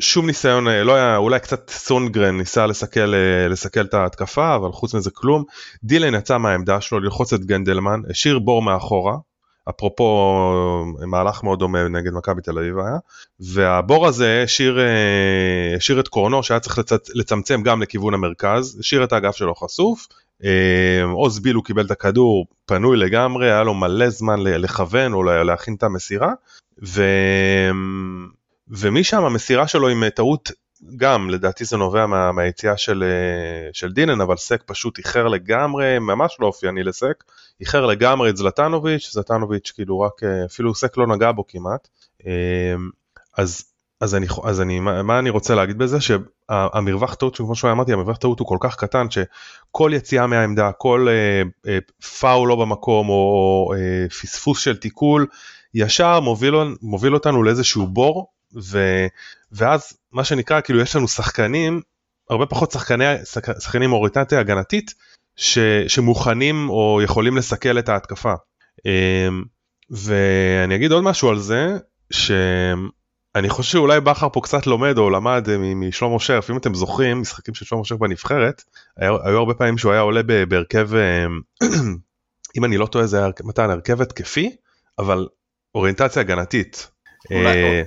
[0.00, 4.72] שום ניסיון אה, לא היה אולי קצת סונגרן ניסה לסכל אה, לסכל את ההתקפה אבל
[4.72, 5.44] חוץ מזה כלום.
[5.84, 9.16] דילן יצא מהעמדה שלו ללחוץ את גנדלמן השאיר בור מאחורה
[9.70, 12.96] אפרופו מהלך מאוד דומה נגד מכבי תל אביב היה
[13.40, 16.92] והבור הזה השאיר, אה, השאיר את קורנו שהיה צריך לצ...
[17.14, 20.06] לצמצם גם לכיוון המרכז השאיר את האגף שלו חשוף
[21.12, 25.74] עוז ביל הוא קיבל את הכדור פנוי לגמרי היה לו מלא זמן לכוון או להכין
[25.74, 26.32] את המסירה
[26.84, 27.02] ו...
[28.70, 30.50] ומשם המסירה שלו עם טעות
[30.96, 35.98] גם לדעתי זה נובע מה, מהיציאה של, אה, של דינן אבל סק פשוט איחר לגמרי
[35.98, 37.24] ממש לא אופייני לסק
[37.60, 41.88] איחר לגמרי את זלטנוביץ' זלטנוביץ' כאילו רק אה, אפילו סק לא נגע בו כמעט.
[43.38, 43.64] אז
[44.00, 45.98] אז אני אז אני מה, מה אני רוצה להגיד בזה?
[46.00, 51.42] שהמרווח טעות כמו שאמרתי המרווח טעות הוא כל כך קטן שכל יציאה מהעמדה כל אה,
[51.72, 51.78] אה,
[52.20, 55.26] פאול לא במקום או אה, פספוס של תיקול
[55.74, 58.78] ישר מוביל, מוביל אותנו לאיזשהו בור ו,
[59.52, 61.80] ואז מה שנקרא כאילו יש לנו שחקנים
[62.30, 63.04] הרבה פחות שחקני
[63.58, 64.94] שחקנים אוריינטציה הגנתית
[65.36, 65.58] ש,
[65.88, 68.34] שמוכנים או יכולים לסכל את ההתקפה.
[68.86, 69.42] אמ,
[69.90, 71.76] ואני אגיד עוד משהו על זה
[72.10, 77.54] שאני חושב שאולי בכר פה קצת לומד או למד משלמה שרף אם אתם זוכרים משחקים
[77.54, 78.62] של שלמה שרף בנבחרת
[78.96, 81.40] היו, היו הרבה פעמים שהוא היה עולה בהרכב אמ,
[82.56, 84.56] אם אני לא טועה זה היה מתן הרכב התקפי
[84.98, 85.26] אבל
[85.74, 86.90] אוריינטציה הגנתית.
[87.30, 87.82] אולי, אה,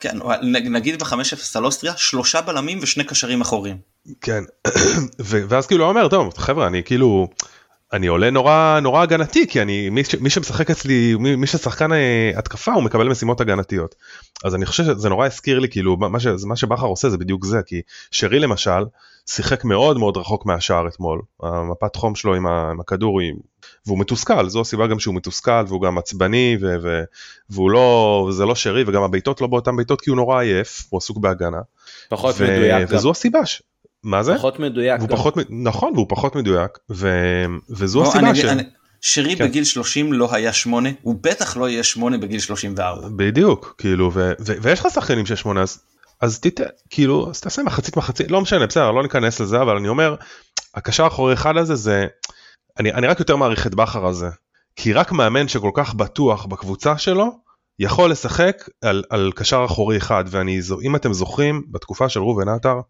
[0.00, 1.14] כן, נגיד ב-5-0
[1.54, 3.76] על אוסטריה, שלושה בלמים ושני קשרים אחוריים.
[4.20, 4.44] כן,
[5.48, 7.28] ואז כאילו אומר, טוב, חבר'ה, אני כאילו,
[7.92, 12.30] אני עולה נורא נורא הגנתי, כי אני, מי, מי שמשחק אצלי, מי, מי ששחקן אה,
[12.36, 13.94] התקפה, הוא מקבל משימות הגנתיות.
[14.44, 16.08] אז אני חושב שזה נורא הזכיר לי, כאילו, מה,
[16.46, 18.84] מה שבכר עושה זה בדיוק זה, כי שרי למשל,
[19.28, 23.32] שיחק מאוד מאוד רחוק מהשער אתמול, המפת חום שלו עם, ה, עם הכדור היא
[23.86, 27.02] והוא מתוסכל, זו הסיבה גם שהוא מתוסכל והוא גם עצבני ו- ו-
[27.50, 30.98] והוא לא, זה לא שרי וגם הבעיטות לא באותן בעיטות כי הוא נורא עייף, הוא
[30.98, 31.60] עסוק בהגנה.
[32.08, 32.88] פחות ו- מדויק.
[32.90, 33.10] וזו גם.
[33.10, 33.46] הסיבה.
[33.46, 33.62] ש...
[34.02, 34.34] מה זה?
[34.34, 35.00] פחות מדויק.
[35.00, 35.06] גם.
[35.06, 37.08] פחות, נכון, והוא פחות מדויק, ו...
[37.70, 38.44] וזו בוא, הסיבה אני, ש...
[38.44, 38.62] אני...
[39.00, 39.44] שרי כן.
[39.44, 43.08] בגיל 30 לא היה 8, הוא בטח לא יהיה 8 בגיל 34.
[43.16, 44.32] בדיוק, כאילו, ו...
[44.40, 44.52] ו...
[44.62, 45.78] ויש לך שחקנים של 8, אז,
[46.20, 46.60] אז תת...
[46.90, 50.14] כאילו, אז תעשה מחצית מחצית, לא משנה, בסדר, לא ניכנס לזה, אבל אני אומר,
[50.74, 52.06] הקשר האחורי אחד הזה זה,
[52.78, 54.28] אני, אני רק יותר מעריך את בכר הזה,
[54.76, 57.46] כי רק מאמן שכל כך בטוח בקבוצה שלו,
[57.78, 62.80] יכול לשחק על, על קשר אחורי אחד, ואם אתם זוכרים, בתקופה של ראובן עטר,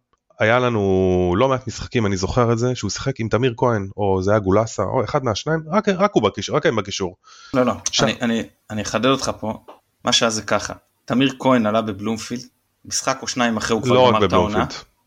[0.40, 4.22] היה לנו לא מעט משחקים, אני זוכר את זה, שהוא שיחק עם תמיר כהן, או
[4.22, 7.16] זה היה גולסה, או אחד מהשניים, רק, רק הוא בקישור, רק הם בקישור.
[7.54, 8.02] לא, לא, ש...
[8.02, 9.64] אני, אני, אני אחדד אותך פה,
[10.04, 12.42] מה שהיה זה ככה, תמיר כהן עלה בבלומפילד,
[12.86, 14.64] משחק או שניים אחרי הוא כבר לא גמר את העונה.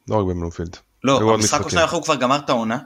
[0.07, 0.77] לא רק בבלומפילד.
[1.03, 2.77] לא, משחק או שניים אחרי הוא כבר גמר את העונה,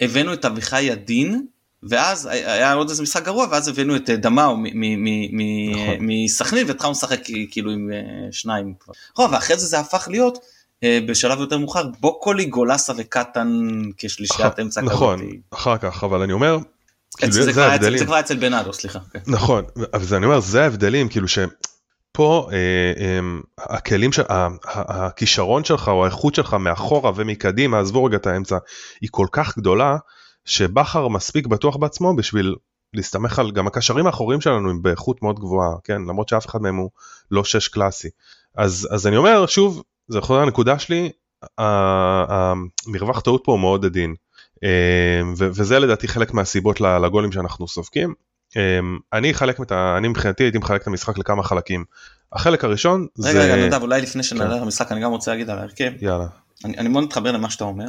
[0.00, 1.46] הבאנו את אביחי ידין,
[1.82, 5.96] ואז היה עוד איזה משחק גרוע ואז הבאנו את אה, דמאו נכון.
[6.00, 7.98] מסכנין והתחלנו לשחק כאילו עם אה,
[8.32, 8.94] שניים כבר.
[9.12, 10.38] נכון, ואחרי זה זה הפך להיות
[10.84, 14.92] אה, בשלב יותר מאוחר בוקולי גולסה וקטן כשלישיית אמצע כזאת.
[14.92, 16.58] נכון, אחר כך אבל אני אומר.
[17.16, 17.32] כאילו.
[17.32, 17.52] זה
[18.04, 18.98] כבר אצל בנאדו סליחה.
[19.12, 19.18] כן.
[19.26, 21.28] נכון, אבל אני אומר זה ההבדלים כאילו
[22.16, 22.48] שפה
[23.58, 24.22] הכלים של
[24.66, 28.58] הכישרון שלך או האיכות שלך מאחורה ומקדימה עזבו רגע את האמצע
[29.00, 29.96] היא כל כך גדולה
[30.44, 32.54] שבכר מספיק בטוח בעצמו בשביל
[32.94, 36.02] להסתמך על גם הקשרים האחוריים שלנו הם באיכות מאוד גבוהה כן?
[36.02, 36.90] למרות שאף אחד מהם הוא
[37.30, 38.08] לא שש קלאסי.
[38.56, 41.10] אז אז אני אומר שוב זה יכול להיות הנקודה שלי
[41.58, 44.14] המרווח טעות פה הוא מאוד עדין.
[44.64, 48.14] אה, וזה לדעתי חלק מהסיבות לגולים שאנחנו סופגים.
[48.56, 48.78] אה,
[49.12, 49.94] אני אחלק את ה...
[49.98, 51.84] אני מבחינתי הייתי מחלק את המשחק לכמה חלקים.
[52.32, 53.52] החלק הראשון רגע, זה...
[53.54, 54.62] רגע, נדב, אולי לפני שנעלה כן.
[54.62, 55.92] למשחק אני גם רוצה להגיד על ההרכב.
[56.00, 56.26] יאללה.
[56.64, 57.86] אני, אני מאוד מתחבר למה שאתה אומר.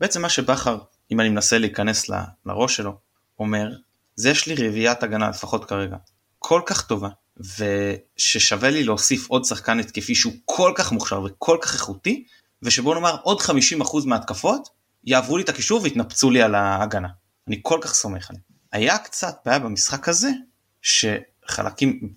[0.00, 0.78] בעצם מה שבכר
[1.10, 2.14] אם אני מנסה להיכנס ל,
[2.46, 2.98] לראש שלו,
[3.38, 3.68] אומר,
[4.16, 5.96] זה יש לי רביעיית הגנה לפחות כרגע,
[6.38, 11.74] כל כך טובה, וששווה לי להוסיף עוד שחקן התקפי שהוא כל כך מוכשר וכל כך
[11.74, 12.24] איכותי,
[12.62, 13.44] ושבוא נאמר עוד 50%
[14.06, 14.68] מההתקפות
[15.04, 17.08] יעברו לי את הקישור ויתנפצו לי על ההגנה.
[17.48, 18.53] אני כל כך סומך עליהם.
[18.74, 20.30] היה קצת בעיה במשחק הזה,
[20.82, 22.08] שחלקים,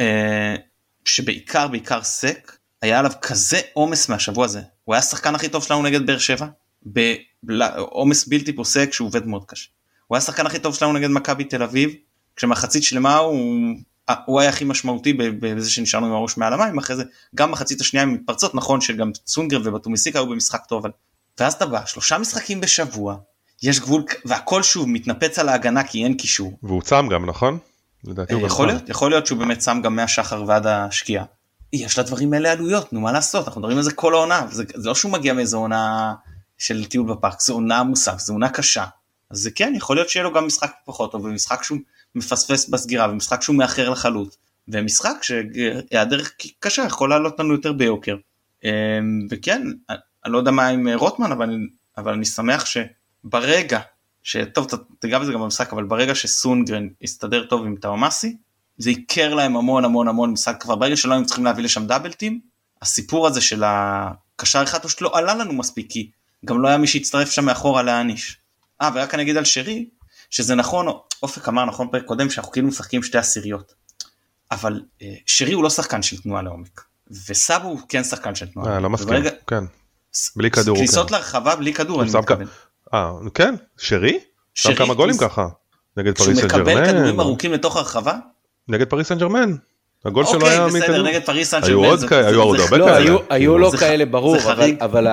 [0.00, 0.56] אה,
[1.04, 4.60] שבעיקר בעיקר סק, היה עליו כזה עומס מהשבוע הזה.
[4.84, 6.46] הוא היה השחקן הכי טוב שלנו נגד באר שבע,
[7.42, 9.68] בעומס בלתי פוסק שהוא עובד מאוד קשה.
[10.06, 11.90] הוא היה השחקן הכי טוב שלנו נגד מכבי תל אביב,
[12.36, 13.58] כשמחצית שלמה הוא,
[14.26, 18.02] הוא היה הכי משמעותי בזה שנשארנו עם הראש מעל המים, אחרי זה גם מחצית השנייה
[18.02, 20.90] עם מתפרצות, נכון שגם צונגר ובטומיסיקה היו במשחק טוב, אבל...
[21.40, 23.16] ואז אתה בא, שלושה משחקים בשבוע,
[23.62, 26.58] יש גבול, והכל שוב מתנפץ על ההגנה כי אין קישור.
[26.62, 27.58] והוא צם גם, נכון?
[28.04, 31.24] לדעתי הוא יכול להיות, יכול להיות שהוא באמת צם גם מהשחר ועד השקיעה.
[31.72, 34.88] יש לדברים האלה עלויות, נו מה לעשות, אנחנו מדברים על זה כל העונה, זה, זה
[34.88, 36.14] לא שהוא מגיע מאיזו עונה
[36.58, 38.84] של טיול בפארק, זו עונה עמוסה, זו עונה קשה.
[39.30, 41.78] אז זה כן, יכול להיות שיהיה לו גם משחק פחות טוב, ומשחק שהוא
[42.14, 44.36] מפספס בסגירה, ומשחק שהוא מאחר לחלוט,
[44.68, 46.20] ומשחק שהיעדר
[46.58, 48.16] קשה יכול לעלות לנו יותר ביוקר.
[48.64, 49.62] אמ, וכן,
[50.24, 51.58] אני לא יודע מה עם רוטמן, אבל,
[51.96, 52.66] אבל אני שמח
[53.26, 53.80] שברגע,
[54.22, 54.66] שטוב,
[54.98, 58.36] תיגע בזה גם במשחק, אבל ברגע שסונגרן יסתדר טוב עם טאומאסי,
[58.78, 62.40] זה ייקר להם המון המון המון משחק כבר, ברגע שלא היינו צריכים להביא לשם דאבלטים,
[62.82, 66.10] הסיפור הזה של הקשר אחד פשוט לא עלה לנו מספיק, כי
[66.44, 68.38] גם לא היה מי שיצטרף שם מאחורה להעניש.
[68.82, 69.88] אה, ורק אני אגיד על שרי,
[70.30, 70.86] שזה נכון,
[71.22, 73.74] אופק אמר נכון פרק קודם שאנחנו כאילו משחקים שתי עשיריות.
[74.50, 76.80] אבל אה, שרי הוא לא שחקן של תנועה לעומק.
[77.28, 78.74] וסאבו הוא כן שחקן של תנועה.
[78.74, 79.64] אה, לא מסכים, וברגע- כן.
[80.36, 81.14] בלי כדור, כניסות כן.
[81.14, 82.46] לרחבה בלי כדור, אני מתכוון.
[82.94, 84.18] אה, כן, שרי?
[84.54, 85.46] שרי, כמה גולים ככה.
[85.96, 86.86] נגד פריס סן מקבל ג'רמן.
[86.86, 88.14] כדורים ארוכים לתוך הרחבה,
[88.68, 89.54] נגד פריס סן ג'רמן.
[90.04, 91.08] הגול שלו היה אוקיי בסדר מכדור.
[91.08, 92.96] נגד פריס סן ג'רמן, היו עוד הרבה לא, כאלה.
[92.96, 93.16] היו.
[93.30, 95.06] היו לא כאלה ברור, זה אבל,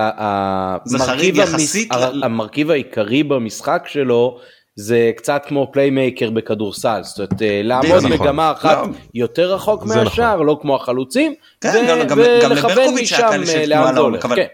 [2.24, 4.40] המרכיב, העיקרי במשחק שלו
[4.76, 8.12] זה קצת כמו פליימייקר בכדורסל, זאת אומרת אה, לעמוד נכון.
[8.12, 8.94] מגמה אחת לא.
[9.14, 14.36] יותר רחוק מהשאר, לא כמו החלוצים, כן, ולכוון משם אה, לאן זה לעומק, הולך.
[14.36, 14.46] כן.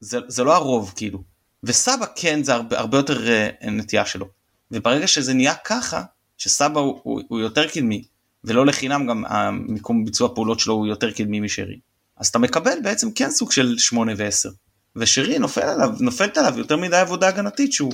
[0.00, 1.35] זה, זה לא הרוב כאילו.
[1.66, 4.28] וסבא כן זה הרבה, הרבה יותר אה, נטייה שלו.
[4.70, 6.02] וברגע שזה נהיה ככה,
[6.38, 8.04] שסבא הוא, הוא, הוא יותר קדמי,
[8.44, 11.78] ולא לחינם גם המיקום ביצוע פעולות שלו הוא יותר קדמי משרי,
[12.16, 14.50] אז אתה מקבל בעצם כן סוג של 8 ו-10.
[14.96, 17.92] ושרי נופל עליו, נופלת עליו יותר מדי עבודה הגנתית שהוא,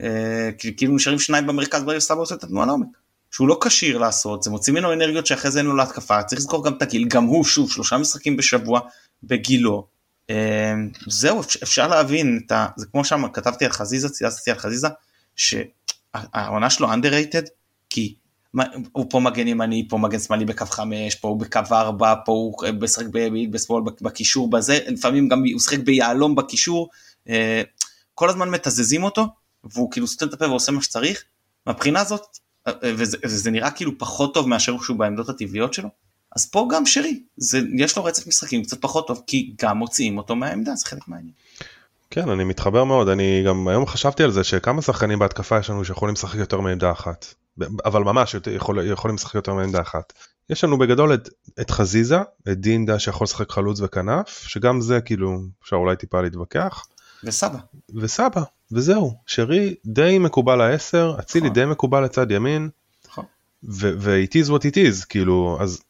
[0.00, 2.88] אה, כאילו נשארים שניים במרכז ברגע שסבא עושה את התנועה לעומק.
[3.30, 6.64] שהוא לא כשיר לעשות, זה מוציא ממנו אנרגיות שאחרי זה אין לו להתקפה, צריך לזכור
[6.64, 8.80] גם את הגיל, גם הוא שוב שלושה משחקים בשבוע
[9.22, 9.86] בגילו, אה,
[11.06, 12.66] זהו אפשר, להבין את ה...
[12.76, 14.88] זה כמו שם כתבתי על חזיזה צייצתי על חזיזה
[15.36, 17.48] שהעונה שלו underrated
[17.90, 18.14] כי
[18.92, 22.54] הוא פה מגן ימני פה מגן שמאלי בקו 5 פה הוא בקו 4 פה הוא
[22.80, 26.88] משחק בימין בשמאל בקישור בזה לפעמים גם הוא משחק ביהלום בקישור
[27.28, 27.62] אה,
[28.14, 29.26] כל הזמן מתזזים אותו
[29.64, 31.24] והוא כאילו סותם את הפה ועושה מה שצריך.
[31.66, 32.22] מהבחינה הזאת
[32.66, 35.88] אה, וזה, וזה נראה כאילו פחות טוב מאשר שהוא בעמדות הטבעיות שלו
[36.36, 40.18] אז פה גם שרי, זה, יש לו רצף משחקים קצת פחות טוב, כי גם מוציאים
[40.18, 41.32] אותו מהעמדה, זה חלק מהעניין.
[42.10, 45.84] כן, אני מתחבר מאוד, אני גם היום חשבתי על זה שכמה שחקנים בהתקפה יש לנו
[45.84, 47.34] שיכולים לשחק יותר מעמדה אחת,
[47.84, 50.12] אבל ממש יכול, יכולים לשחק יותר מעמדה אחת.
[50.50, 51.28] יש לנו בגדול את,
[51.60, 52.18] את חזיזה,
[52.48, 56.86] את דינדה שיכול לשחק חלוץ וכנף, שגם זה כאילו אפשר אולי טיפה להתווכח,
[57.24, 57.58] וסבא.
[57.94, 58.42] וסבא,
[58.72, 61.54] וזהו, שרי די מקובל העשר, אצילי נכון.
[61.54, 62.68] די מקובל לצד ימין,
[63.08, 63.24] נכון.
[63.64, 65.80] ו-it is what it is, כאילו, אז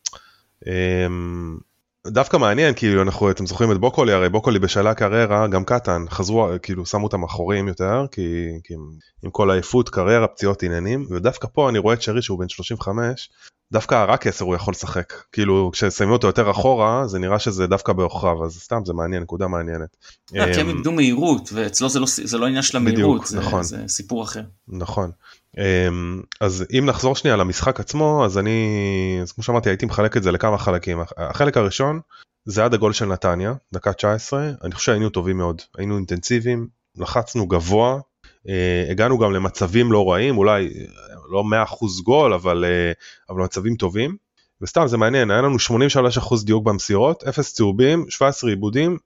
[2.06, 6.48] דווקא מעניין, כאילו, אנחנו, אתם זוכרים את בוקולי, הרי בוקולי בשלהי הקריירה, גם קטן, חזרו,
[6.62, 8.80] כאילו, שמו אותם אחוריים יותר, כי, כי עם,
[9.22, 13.30] עם כל העייפות, קריירה, פציעות, עניינים, ודווקא פה אני רואה את שרי שהוא בן 35,
[13.72, 17.92] דווקא רק 10 הוא יכול לשחק, כאילו, כששמים אותו יותר אחורה, זה נראה שזה דווקא
[17.92, 19.96] בעוכריו, אז סתם, זה מעניין, נקודה מעניינת.
[20.32, 23.26] לא, כי הם אמ, איבדו מהירות, ואצלו זה לא, זה לא עניין של בדיוק, המהירות,
[23.26, 23.62] זה, נכון.
[23.62, 24.42] זה סיפור אחר.
[24.68, 25.10] נכון.
[25.58, 30.22] אמ, אז אם נחזור שנייה למשחק עצמו, אז אני, אז כמו שאמרתי, הייתי מחלק את
[30.22, 30.98] זה לכמה חלקים.
[31.16, 32.00] החלק הראשון
[32.44, 37.46] זה עד הגול של נתניה, דקה 19, אני חושב שהיינו טובים מאוד, היינו אינטנסיביים, לחצנו
[37.46, 38.00] גבוה,
[38.48, 42.92] אה, הגענו גם למצבים לא רעים, אולי אה, לא 100% גול, אבל, אה,
[43.30, 44.16] אבל מצבים טובים.
[44.60, 48.98] וסתם זה מעניין, היה לנו 83% דיוק במסירות, 0 צהובים, 17 עיבודים,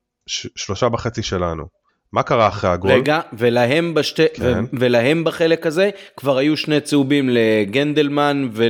[0.57, 1.67] שלושה בחצי שלנו.
[2.12, 2.90] מה קרה אחרי הגול?
[2.90, 4.64] רגע, ולהם, בשתי, כן.
[4.64, 8.61] ו- ולהם בחלק הזה כבר היו שני צהובים לגנדלמן נכון.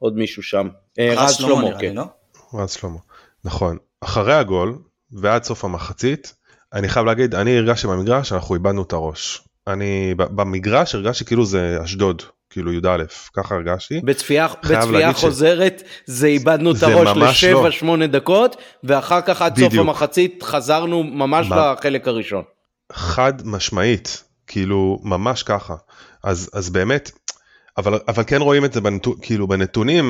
[0.00, 0.68] ולעוד מישהו שם.
[0.98, 1.94] אה, רז שלמה שלמה, נראה לי, כן.
[1.94, 2.04] לא?
[2.54, 2.98] רז שלמה.
[3.44, 3.76] נכון.
[4.00, 4.78] אחרי הגול
[5.12, 6.34] ועד סוף המחצית,
[6.72, 9.42] אני חייב להגיד, אני הרגשתי במגרש שאנחנו איבדנו את הראש.
[9.66, 12.96] אני במגרש הרגשתי כאילו זה אשדוד, כאילו י"א,
[13.36, 14.00] ככה הרגשתי.
[14.04, 17.70] בצפייה, בצפייה להגיד ש- חוזרת זה איבדנו את הראש לשבע לא.
[17.70, 19.80] שמונה דקות ואחר כך עד סוף בדיוק.
[19.86, 22.42] המחצית חזרנו ממש מה- בחלק הראשון.
[22.92, 25.74] חד משמעית, כאילו ממש ככה.
[26.24, 27.10] אז, אז באמת,
[27.78, 30.04] אבל, אבל כן רואים את זה בנתו, כאילו בנתונים,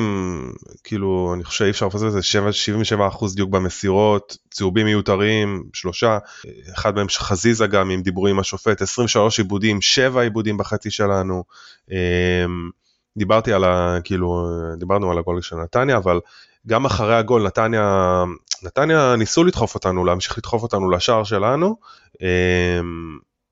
[0.83, 2.19] כאילו אני חושב שאי אפשר לפספס את זה,
[2.97, 6.17] 77% דיוק במסירות, צהובים מיותרים, שלושה,
[6.73, 11.43] אחד מהם חזיזה גם עם דיבורים עם השופט, 23 עיבודים, 7 עיבודים בחצי שלנו.
[11.91, 12.69] אמ,
[13.17, 13.97] דיברתי על ה...
[14.03, 14.47] כאילו,
[14.77, 16.19] דיברנו על הגול של נתניה, אבל
[16.67, 18.23] גם אחרי הגול נתניה,
[18.63, 21.75] נתניה ניסו לדחוף אותנו, להמשיך לדחוף אותנו לשער שלנו.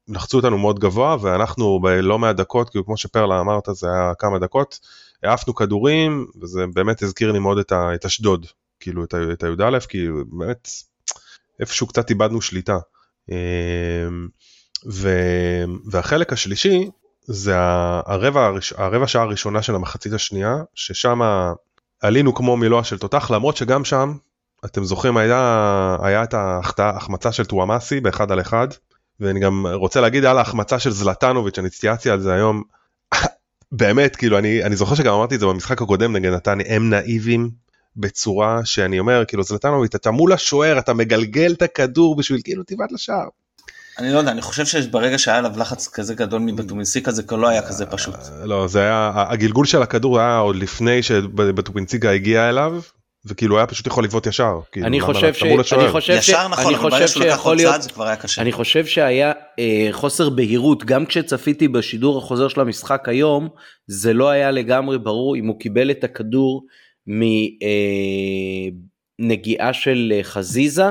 [0.10, 4.40] לחצו אותנו מאוד גבוה ואנחנו בלא מעט דקות, כאילו כמו שפרלה אמרת זה היה כמה
[4.40, 4.80] דקות,
[5.24, 8.46] העפנו כדורים וזה באמת הזכיר לי מאוד את, ה, את אשדוד,
[8.80, 10.70] כאילו את, ה- את הי"א, כי באמת
[11.60, 12.78] איפשהו קצת איבדנו שליטה.
[13.30, 13.36] אמ,
[14.88, 15.10] ו,
[15.92, 16.90] והחלק השלישי
[17.26, 17.54] זה
[18.06, 21.20] הרבע, הרבע שעה הראשונה של המחצית השנייה, ששם
[22.02, 24.14] עלינו כמו מילואה של תותח, למרות שגם שם,
[24.66, 28.68] אתם זוכרים, היה, היה את ההחמצה של טוואמאסי באחד על אחד,
[29.20, 32.64] ואני גם רוצה להגיד על ההחמצה של זלטנוביץ', אני צייצתי על זה היום,
[33.72, 37.50] באמת, כאילו, אני, אני זוכר שגם אמרתי את זה במשחק הקודם נגד נתניה, הם נאיבים
[37.96, 42.92] בצורה שאני אומר, כאילו, זלטנוביץ', אתה מול השוער, אתה מגלגל את הכדור בשביל כאילו תבעט
[42.92, 43.28] לשער.
[44.00, 47.48] אני לא יודע, אני חושב שברגע שהיה עליו לחץ כזה גדול מבטומינסיקה זה כבר לא
[47.48, 48.16] היה כזה פשוט.
[48.44, 52.82] לא, זה היה, הגלגול של הכדור היה עוד לפני שבטופינציגה הגיע אליו,
[53.26, 54.60] וכאילו היה פשוט יכול לבעוט ישר.
[54.72, 55.44] כאילו, אני חושב ש...
[55.44, 56.30] אני חושב ש...
[56.30, 57.74] ישר נכון, אני אבל ברגע חושב שהוא לקח שיכול עוד להיות...
[57.74, 58.42] צעד זה כבר היה קשה.
[58.42, 63.50] אני חושב שהיה אה, חוסר בהירות גם כשצפיתי בשידור החוזר של המשחק היום
[63.88, 66.66] זה לא היה לגמרי ברור אם הוא קיבל את הכדור
[67.08, 67.22] מ,
[69.60, 70.88] אה, של אה, חזיזה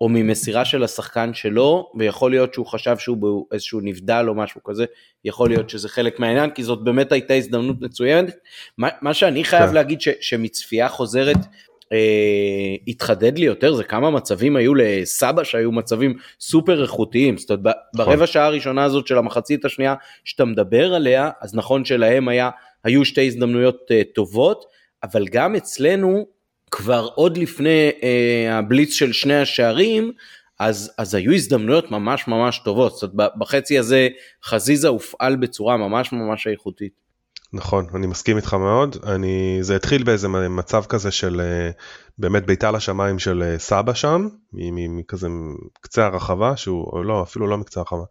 [0.00, 3.16] או ממסירה של השחקן שלו ויכול להיות שהוא חשב שהוא
[3.50, 4.84] באיזשהו נבדל או משהו כזה
[5.24, 8.34] יכול להיות שזה חלק מהעניין כי זאת באמת הייתה הזדמנות מצוינת
[8.78, 9.74] מה, מה שאני חייב כן.
[9.74, 11.36] להגיד ש, שמצפייה חוזרת
[11.92, 17.64] אה, התחדד לי יותר זה כמה מצבים היו לסבא שהיו מצבים סופר איכותיים זאת אומרת
[17.94, 18.06] נכון.
[18.06, 22.50] ברבע שעה הראשונה הזאת של המחצית השנייה שאתה מדבר עליה אז נכון שלהם היה
[22.84, 24.64] היו שתי הזדמנויות אה, טובות
[25.02, 26.35] אבל גם אצלנו
[26.70, 30.12] כבר עוד לפני אה, הבליץ של שני השערים
[30.58, 34.08] אז, אז היו הזדמנויות ממש ממש טובות, זאת אומרת בחצי הזה
[34.44, 37.06] חזיזה הופעל בצורה ממש ממש איכותית.
[37.52, 38.96] נכון, אני מסכים איתך מאוד.
[39.06, 41.70] אני, זה התחיל באיזה מצב כזה של אה,
[42.18, 45.28] באמת ביתה לשמיים של אה, סבא שם, מכזה
[45.80, 48.04] קצה הרחבה, שהוא, לא, אפילו לא מקצה הרחבה.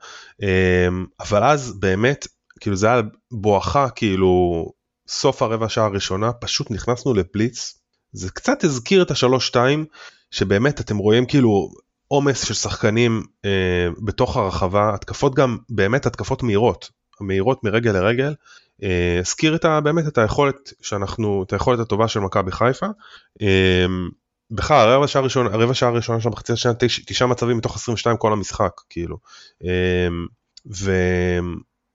[0.44, 0.88] אה,
[1.20, 2.28] אבל אז באמת,
[2.60, 4.65] כאילו זה היה בואכה, כאילו,
[5.08, 7.85] סוף הרבע שעה הראשונה, פשוט נכנסנו לבליץ.
[8.15, 9.86] זה קצת הזכיר את השלוש-שתיים,
[10.32, 11.71] שבאמת אתם רואים כאילו
[12.08, 16.89] עומס של שחקנים אה, בתוך הרחבה, התקפות גם, באמת התקפות מהירות,
[17.21, 18.34] מהירות מרגל לרגל.
[19.19, 22.86] הזכיר את ה, באמת את היכולת שאנחנו, את היכולת הטובה של מכבי חיפה.
[24.51, 28.17] בכלל הרבע שעה הראשונה, הרבע שעה הראשונה של המחצית השנייה, תש, תשעה מצבים מתוך 22
[28.17, 29.17] כל המשחק, כאילו.
[30.71, 30.91] ו,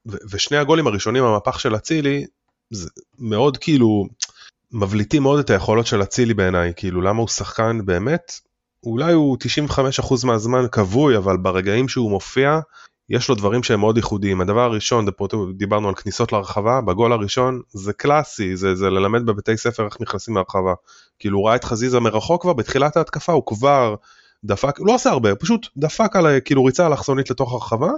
[0.06, 2.26] ו, ושני הגולים הראשונים, המהפך של אצילי,
[2.70, 4.06] זה מאוד כאילו,
[4.72, 8.32] מבליטים מאוד את היכולות של אצילי בעיניי, כאילו למה הוא שחקן באמת,
[8.84, 9.36] אולי הוא
[10.00, 12.60] 95% מהזמן כבוי, אבל ברגעים שהוא מופיע,
[13.08, 14.40] יש לו דברים שהם מאוד ייחודיים.
[14.40, 15.06] הדבר הראשון,
[15.56, 20.34] דיברנו על כניסות להרחבה, בגול הראשון זה קלאסי, זה, זה ללמד בבתי ספר איך נכנסים
[20.34, 20.74] להרחבה.
[21.18, 23.94] כאילו הוא ראה את חזיזה מרחוק כבר, בתחילת ההתקפה הוא כבר
[24.44, 27.90] דפק, לא עושה הרבה, הוא פשוט דפק על, כאילו ריצה אלכסונית לתוך הרחבה,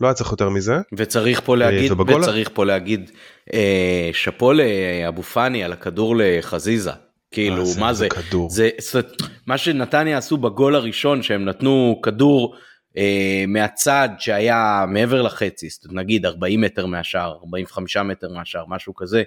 [0.00, 0.76] לא היה צריך יותר מזה.
[0.96, 2.22] וצריך פה להגיד, ובגול...
[2.22, 3.10] וצריך פה להגיד
[3.54, 6.90] אה, שאפו לאבו פאני על הכדור לחזיזה.
[7.30, 8.50] כאילו אה, מה זה, כדור.
[8.50, 9.00] זה, זה
[9.46, 12.54] מה שנתניה עשו בגול הראשון שהם נתנו כדור
[12.96, 18.94] אה, מהצד שהיה מעבר לחצי, זאת אומרת נגיד 40 מטר מהשאר, 45 מטר מהשאר, משהו
[18.94, 19.22] כזה,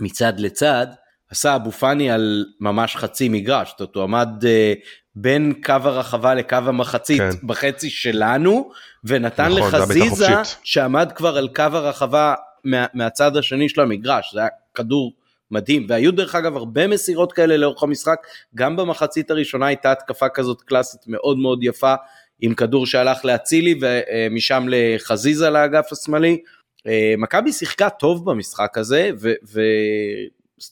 [0.00, 0.86] מצד לצד,
[1.30, 4.72] עשה אבו פאני על ממש חצי מגרש, זאת אומרת הוא עמד אה,
[5.14, 7.30] בין קו הרחבה לקו המחצית כן.
[7.46, 8.70] בחצי שלנו,
[9.04, 10.26] ונתן נכון, לחזיזה
[10.62, 12.34] שעמד כבר על קו הרחבה
[12.64, 15.12] מה, מהצד השני של המגרש, זה היה כדור
[15.50, 20.62] מדהים והיו דרך אגב הרבה מסירות כאלה לאורך המשחק גם במחצית הראשונה הייתה התקפה כזאת
[20.62, 21.94] קלאסית מאוד מאוד יפה
[22.40, 26.42] עם כדור שהלך לאצילי ומשם לחזיזה לאגף השמאלי.
[27.18, 29.10] מכבי שיחקה טוב במשחק הזה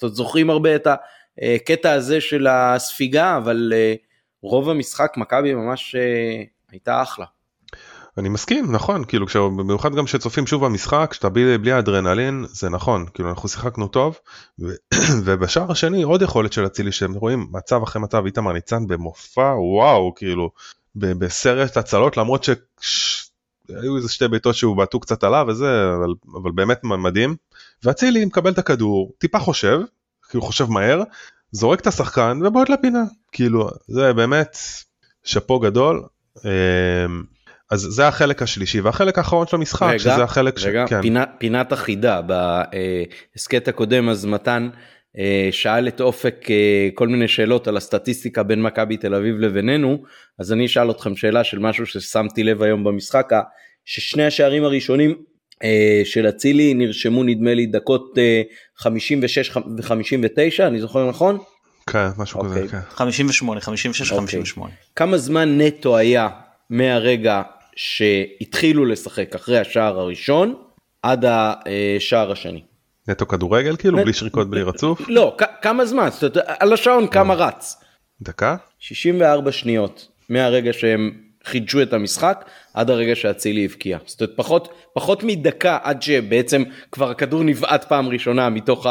[0.03, 0.87] וזוכרים הרבה את
[1.39, 3.73] הקטע הזה של הספיגה אבל
[4.43, 5.97] רוב המשחק מכבי ממש
[6.71, 7.25] הייתה אחלה.
[8.19, 13.07] אני מסכים נכון כאילו במיוחד גם כשצופים שוב במשחק כשאתה בלי, בלי האדרנלין זה נכון
[13.15, 14.19] כאילו אנחנו שיחקנו טוב
[14.61, 14.65] ו,
[15.25, 20.15] ובשער השני עוד יכולת של אצילי שהם רואים מצב אחרי מצב איתמר ניצן במופע וואו
[20.17, 20.51] כאילו
[20.95, 25.67] בסרט הצלות למרות שהיו איזה שתי בעיטות שהוא בעטו קצת עליו וזה
[25.97, 27.37] אבל, אבל באמת מדהים
[27.85, 29.81] ואצילי מקבל את הכדור טיפה חושב
[30.29, 31.03] כאילו חושב מהר
[31.53, 34.57] זורק את השחקן ובועט לפינה כאילו זה באמת
[35.25, 36.03] שאפו גדול.
[37.71, 40.91] אז זה החלק השלישי והחלק האחרון של המשחק רגע, שזה החלק רגע, ש...
[40.91, 41.03] כן.
[41.03, 44.69] פינה, פינת החידה בהסכת הקודם אז מתן
[45.51, 46.47] שאל את אופק
[46.95, 50.03] כל מיני שאלות על הסטטיסטיקה בין מכבי תל אביב לבינינו
[50.39, 53.33] אז אני אשאל אתכם שאלה של משהו ששמתי לב היום במשחק
[53.85, 55.15] ששני השערים הראשונים
[56.05, 58.19] של אצילי נרשמו נדמה לי דקות
[58.77, 61.39] 56 ו-59 אני זוכר נכון?
[61.91, 62.79] כן משהו כזה כן.
[62.91, 66.29] 58 56 58 כמה זמן נטו היה
[66.71, 67.43] מהרגע
[67.81, 70.55] שהתחילו לשחק אחרי השער הראשון
[71.03, 72.63] עד השער השני.
[73.09, 75.01] נטו כדורגל כאילו בלי שריקות בלי רצוף?
[75.09, 77.77] לא כמה זמן זאת אומרת על השעון כמה רץ.
[78.23, 78.57] דקה?
[78.79, 81.13] 64 שניות מהרגע שהם
[81.45, 83.99] חידשו את המשחק עד הרגע שאצילי הבקיע.
[84.07, 86.63] זאת אומרת פחות פחות מדקה עד שבעצם
[86.93, 88.87] כבר הכדור נבעט פעם ראשונה מתוך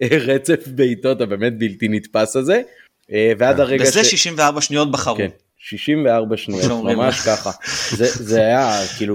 [0.00, 2.62] הרצף בעיטות הבאמת בלתי נתפס הזה.
[3.38, 5.16] ועד הרגע וזה 64 שניות בחרו.
[5.16, 5.28] כן.
[5.60, 7.50] 64 שניות ממש ככה
[7.90, 9.14] זה, זה היה כאילו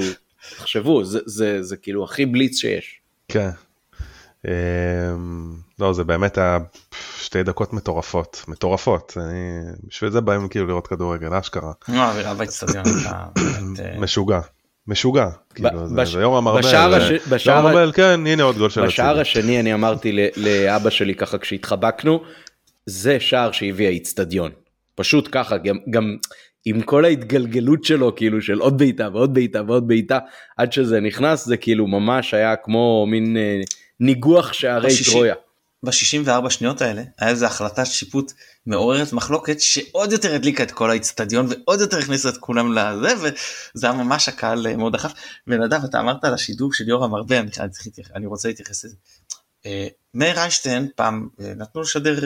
[0.58, 3.00] תחשבו זה, זה, זה כאילו הכי בליץ שיש.
[3.28, 3.50] כן.
[5.80, 6.58] לא זה באמת היה
[7.22, 11.72] שתי דקות מטורפות מטורפות אני בשביל זה באים כאילו לראות כדורגל אשכרה.
[11.90, 12.86] לא, האווירה באצטדיון
[14.00, 14.40] משוגע.
[14.88, 16.06] משוגע, כאילו.
[16.06, 16.62] זה יורם ארבל.
[17.46, 22.24] יורם ארבל, כן, הנה עוד גול של בשער השני אני אמרתי לאבא שלי ככה כשהתחבקנו,
[22.86, 24.52] זה שער שהביא האיצטדיון.
[24.96, 26.18] פשוט ככה גם גם
[26.66, 30.20] עם כל ההתגלגלות שלו כאילו של עוד בעיטה ועוד בעיטה ועוד בעיטה
[30.58, 33.62] עד שזה נכנס זה כאילו ממש היה כמו מין אה,
[34.00, 35.36] ניגוח שערי בשישי, טרויה.
[35.84, 38.32] ב-64 שניות האלה היה איזה החלטת שיפוט
[38.66, 43.88] מעוררת מחלוקת שעוד יותר הדליקה את כל האיצטדיון ועוד יותר הכניסה את כולם לזה וזה
[43.88, 45.14] היה ממש הקהל אה, מאוד דחף.
[45.48, 47.50] ונדב אתה אמרת על השידור של יורם ארבל אני,
[48.16, 48.96] אני רוצה להתייחס לזה.
[49.66, 52.20] אה, מאיר איינשטיין פעם אה, נתנו לשדר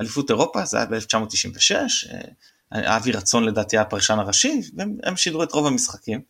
[0.00, 1.74] אליפות אירופה זה היה ב-1996
[2.72, 6.20] אבי רצון לדעתי היה הפרשן הראשי והם שידרו את רוב המשחקים.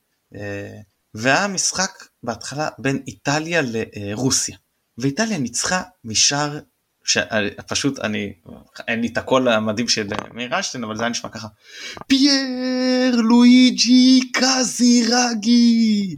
[1.15, 4.57] והיה משחק בהתחלה בין איטליה לרוסיה.
[4.99, 6.59] ואיטליה ניצחה משאר
[7.05, 8.33] שפשוט אני
[8.89, 11.49] אין לי את הקול המדהים של מאיר אשטיין אבל זה היה נשמע ככה
[12.07, 16.17] פייר לואיג'י קזירגי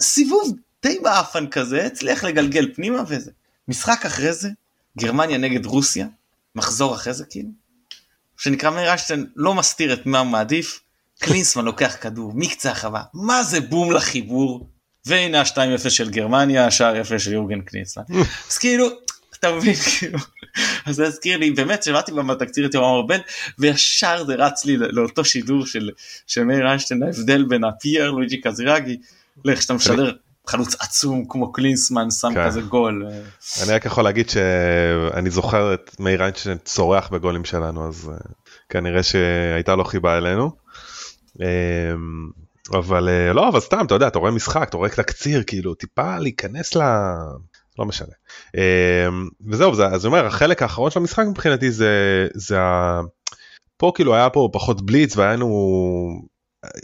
[0.00, 3.30] סיבוב די באפן כזה הצליח לגלגל פנימה וזה
[3.68, 4.50] משחק אחרי זה
[4.98, 6.06] גרמניה נגד רוסיה
[6.54, 7.48] מחזור אחרי זה כאילו
[8.36, 10.80] שנקרא מאיר אשטיין לא מסתיר את מה הוא מעדיף
[11.18, 14.70] קלינסמן לוקח כדור מקצה החווה מה זה בום לחיבור
[15.06, 18.04] והנה ה-2-0 של גרמניה, שער יפה של יורגן קניצלן.
[18.50, 18.88] אז כאילו,
[19.38, 20.18] אתה מבין, כאילו,
[20.86, 23.20] אז זה הזכיר לי, באמת שמעתי בתקציר את יורם ארבל,
[23.58, 25.90] וישר זה רץ לי לאותו שידור של,
[26.26, 28.96] של מאיר איינשטיין, ההבדל בין הפייר לואיג'י קזירגי,
[29.44, 30.12] לאיך שאתה משדר
[30.46, 32.46] חלוץ עצום כמו קלינסמן שם כן.
[32.46, 33.06] כזה גול.
[33.62, 38.16] אני רק יכול להגיד שאני זוכר את מאיר איינשטיין צורח בגולים שלנו, אז אה,
[38.68, 40.50] כנראה שהייתה לו חיבה אלינו.
[41.40, 42.30] אמ,
[42.72, 46.18] אבל אה, לא אבל סתם אתה יודע אתה רואה משחק אתה רואה תקציר כאילו טיפה
[46.18, 46.80] להיכנס ל...
[47.78, 48.14] לא משנה.
[48.54, 53.00] אמ, וזהו זה אז אומר החלק האחרון של המשחק מבחינתי זה זה ה...
[53.76, 55.48] פה כאילו היה פה פחות בליץ והיינו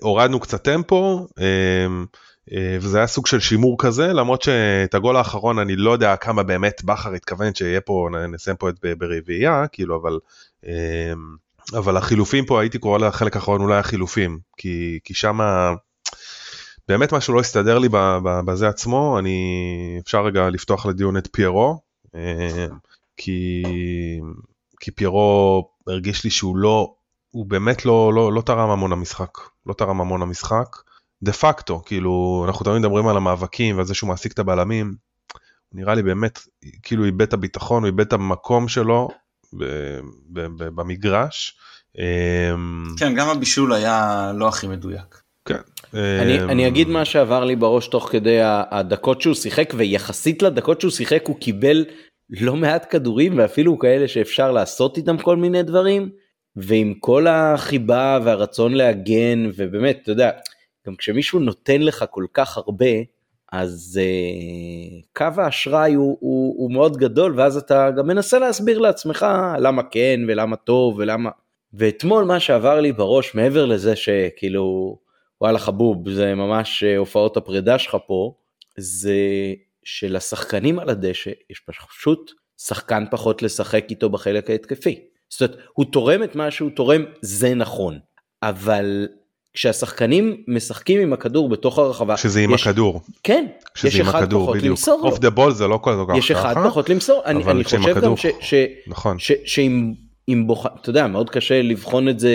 [0.00, 2.07] הורדנו קצת טמפו אמ,
[2.55, 6.84] וזה היה סוג של שימור כזה למרות שאת הגול האחרון אני לא יודע כמה באמת
[6.84, 10.18] בכר התכוון שיהיה פה נסיים פה את ברביעייה כאילו אבל.
[10.66, 11.36] אמ,
[11.74, 15.74] אבל החילופים פה הייתי קורא לחלק האחרון אולי החילופים כי כי שמה
[16.88, 17.88] באמת משהו לא הסתדר לי
[18.47, 21.80] בזה עצמו אני אפשר רגע לפתוח לדיון את פיירו
[22.14, 22.66] אה,
[23.16, 23.62] כי
[24.80, 26.94] כי פיירו הרגיש לי שהוא לא
[27.30, 29.30] הוא באמת לא לא לא תרם המון המשחק
[29.66, 30.76] לא תרם המון המשחק
[31.22, 34.94] דה פקטו כאילו אנחנו תמיד מדברים על המאבקים ועל זה שהוא מעסיק את הבלמים.
[35.72, 36.38] נראה לי באמת
[36.82, 39.08] כאילו איבד את הביטחון הוא איבד את המקום שלו
[40.74, 41.58] במגרש.
[41.98, 45.22] אמ, כן, גם הבישול היה לא הכי מדויק.
[45.44, 45.60] כן.
[45.94, 48.38] אני, אמ, אני אגיד מה שעבר לי בראש תוך כדי
[48.70, 51.84] הדקות שהוא שיחק ויחסית לדקות שהוא שיחק הוא קיבל
[52.30, 56.10] לא מעט כדורים ואפילו כאלה שאפשר לעשות איתם כל מיני דברים
[56.56, 60.30] ועם כל החיבה והרצון להגן ובאמת אתה יודע
[60.87, 62.87] גם כשמישהו נותן לך כל כך הרבה
[63.53, 69.26] אז uh, קו האשראי הוא, הוא, הוא מאוד גדול ואז אתה גם מנסה להסביר לעצמך
[69.59, 71.30] למה כן ולמה טוב ולמה
[71.72, 74.99] ואתמול מה שעבר לי בראש מעבר לזה שכאילו
[75.41, 78.34] וואלה חבוב זה ממש אה, הופעות הפרידה שלך פה
[78.76, 79.14] זה
[79.84, 85.01] שלשחקנים על הדשא יש פשוט שחקן פחות לשחק איתו בחלק ההתקפי.
[85.28, 87.99] זאת אומרת הוא תורם את מה שהוא תורם זה נכון
[88.43, 89.09] אבל
[89.57, 92.66] כשהשחקנים משחקים עם הכדור בתוך הרחבה שזה עם יש...
[92.66, 93.46] הכדור כן
[93.84, 94.70] יש אחד הכדור, פחות בדיוק.
[94.70, 97.78] למסור אוף דה בול זה לא כל כך יש אחד פחות למסור אני, אני חושב
[97.78, 98.11] הכדור...
[98.11, 98.54] גם ש, ש,
[98.86, 99.18] נכון.
[99.18, 99.92] ש, שאם
[100.28, 100.66] אם בוח...
[100.80, 102.30] אתה יודע מאוד קשה לבחון את זה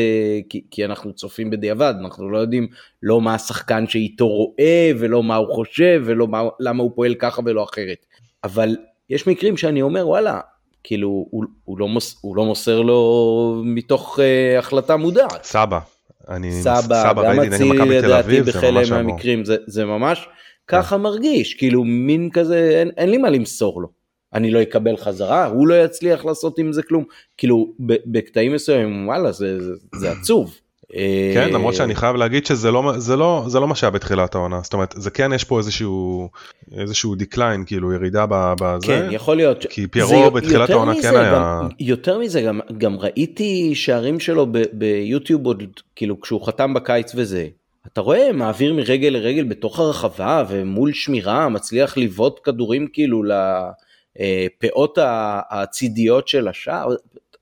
[0.50, 2.68] כי, כי אנחנו צופים בדיעבד אנחנו לא יודעים
[3.04, 7.42] לא מה השחקן שאיתו רואה ולא מה הוא חושב ולא מה, למה הוא פועל ככה
[7.46, 8.06] ולא אחרת
[8.44, 8.76] אבל
[9.10, 10.40] יש מקרים שאני אומר וואלה
[10.84, 15.44] כאילו הוא, הוא, לא, מוס, הוא לא מוסר לו מתוך uh, החלטה מודעת.
[15.44, 15.80] סבא.
[16.30, 20.28] אני סבא, סבא גם אצילי לדעתי בחלק מהמקרים זה, זה ממש
[20.68, 23.88] ככה מרגיש כאילו מין כזה אין, אין לי מה למסור לו.
[24.34, 27.04] אני לא אקבל חזרה הוא לא יצליח לעשות עם זה כלום
[27.38, 30.58] כאילו בקטעים מסוימים וואלה זה, זה, זה עצוב.
[31.34, 34.60] כן למרות שאני חייב להגיד שזה לא זה לא זה לא מה שהיה בתחילת העונה.
[34.64, 36.30] זאת אומרת זה כן יש פה איזשהו
[36.78, 41.70] איזשהו דקליין כאילו ירידה בזה כן יכול להיות כי פיירו בתחילת העונה כן היה גם,
[41.80, 45.64] יותר מזה גם גם ראיתי שערים שלו ביוטיוב עוד
[45.96, 47.48] כאילו כשהוא חתם בקיץ וזה.
[47.94, 53.24] אתה רואה מעביר מרגל לרגל בתוך הרחבה ומול שמירה מצליח לבעוט כדורים כאילו
[54.20, 54.98] לפאות
[55.50, 56.96] הצידיות של השער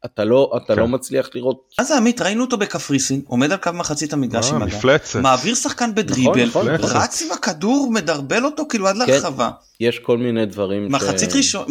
[0.05, 0.81] אתה לא אתה לא כן.
[0.81, 1.73] לא מצליח לראות.
[1.79, 4.81] מה זה עמית ראינו אותו בקפריסין עומד על קו מחצית המגרש אה, עם הגב
[5.21, 9.49] מעביר שחקן בדריבל נכון, נכון, רץ עם הכדור מדרבל אותו כאילו עד כן, להרחבה.
[9.79, 10.91] יש כל מיני דברים.
[10.91, 11.35] מחצית ש...
[11.35, 11.65] ראשון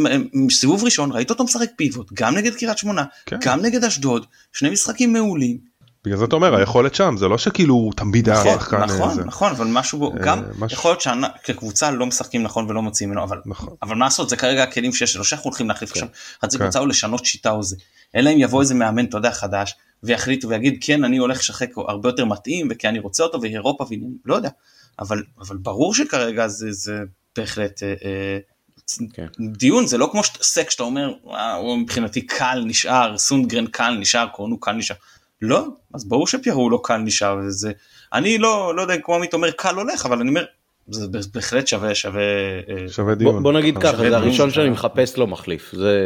[0.50, 3.36] סיבוב ראשון ראית אותו משחק פיבוט גם נגד קריית שמונה כן.
[3.40, 5.77] גם נגד אשדוד שני משחקים מעולים.
[6.04, 9.14] בגלל זה אתה אומר היכולת שם זה לא שכאילו הוא תמיד היה נכון, שחקן נכון
[9.14, 9.24] זה.
[9.24, 13.40] נכון אבל משהו בו גם יכול להיות שכקבוצה לא משחקים נכון ולא מוציאים ממנו אבל
[13.46, 13.74] נכון.
[13.82, 16.08] אבל מה לעשות זה כרגע הכלים שיש לא שאנחנו הולכים להחליף עכשיו
[16.44, 17.76] חצי קבוצה או לשנות שיטה או זה
[18.16, 22.08] אלא אם יבוא איזה מאמן, אתה יודע, חדש, ויחליט ויגיד, כן, אני הולך לשחק הרבה
[22.08, 24.50] יותר מתאים, וכי אני רוצה אותו, ואירופה, ואני לא יודע.
[24.98, 26.98] אבל, אבל ברור שכרגע זה, זה
[27.36, 28.38] בהחלט, אה, אה,
[29.12, 29.26] כן.
[29.40, 31.12] דיון זה לא כמו שאתה עושה כשאתה אומר
[31.78, 34.96] מבחינתי קל נשאר סונדגרן קל נשאר קורנו קל נשאר
[35.42, 37.72] לא אז ברור שפיירו לא קל נשאר וזה
[38.12, 40.44] אני לא לא יודע כמו עמית אומר קל הולך אבל אני אומר
[40.90, 42.22] זה בהחלט שווה שווה
[42.68, 43.32] אה, שווה דיון.
[43.32, 45.72] בוא, בוא נגיד ככה זה הראשון שאני מחפש לו מחליף.
[45.72, 46.00] זה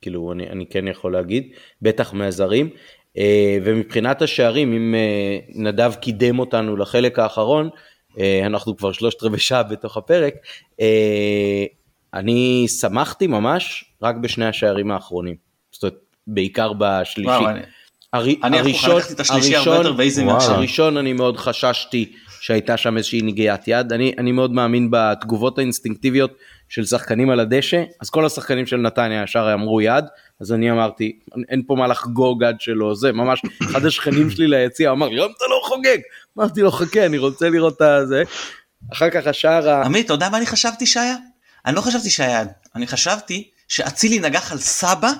[0.00, 1.48] כאילו אני אני כן יכול להגיד
[1.82, 2.70] בטח מהזרים.
[3.18, 7.68] אה, ומבחינת השערים אם אה, נדב קידם אותנו לחלק האחרון
[8.46, 10.34] אנחנו כבר שלושת רבעי שעה בתוך הפרק
[12.14, 15.36] אני שמחתי ממש רק בשני השערים האחרונים.
[15.72, 15.94] זאת אומרת
[16.26, 17.30] בעיקר בשלישי.
[17.30, 17.56] וואו,
[18.14, 20.54] הראשון, את השלישי הרבה יותר באיזי מעכשיו.
[20.54, 23.92] הראשון אני מאוד חששתי שהייתה שם איזושהי נגיעת יד.
[23.92, 26.30] אני אני מאוד מאמין בתגובות האינסטינקטיביות
[26.68, 27.82] של שחקנים על הדשא.
[28.00, 30.04] אז כל השחקנים של נתניה ישר אמרו יד.
[30.40, 33.12] אז אני אמרתי אין פה מה לחגוג עד שלא זה.
[33.12, 35.98] ממש אחד השכנים שלי ליציע אמר לי אתה לא חוגג.
[36.38, 38.22] אמרתי לו חכה אני רוצה לראות את זה
[38.92, 41.16] אחר כך השער עמית אתה יודע מה אני חשבתי שהיה?
[41.66, 42.48] אני לא חשבתי שהיה יד.
[42.74, 45.12] אני חשבתי שאצילי נגח על סבא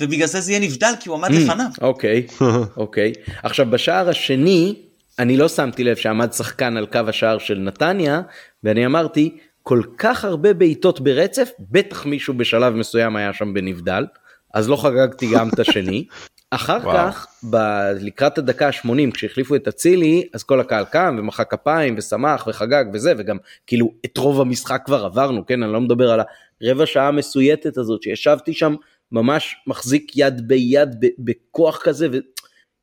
[0.00, 1.66] ובגלל זה זה יהיה נבדל כי הוא עמד mm, לפניו.
[1.80, 2.26] אוקיי,
[2.76, 3.12] אוקיי.
[3.42, 4.74] עכשיו בשער השני
[5.18, 8.20] אני לא שמתי לב שעמד שחקן על קו השער של נתניה
[8.64, 14.06] ואני אמרתי כל כך הרבה בעיטות ברצף בטח מישהו בשלב מסוים היה שם בנבדל
[14.54, 16.04] אז לא חגגתי גם את השני.
[16.54, 16.96] אחר וואו.
[16.96, 22.46] כך ב- לקראת הדקה ה-80 כשהחליפו את אצילי אז כל הקהל קם ומחא כפיים ושמח
[22.46, 23.36] וחגג וזה וגם
[23.66, 26.20] כאילו את רוב המשחק כבר עברנו כן אני לא מדבר על
[26.62, 28.74] הרבע שעה המסויטת הזאת שישבתי שם
[29.12, 32.08] ממש מחזיק יד ביד בכוח כזה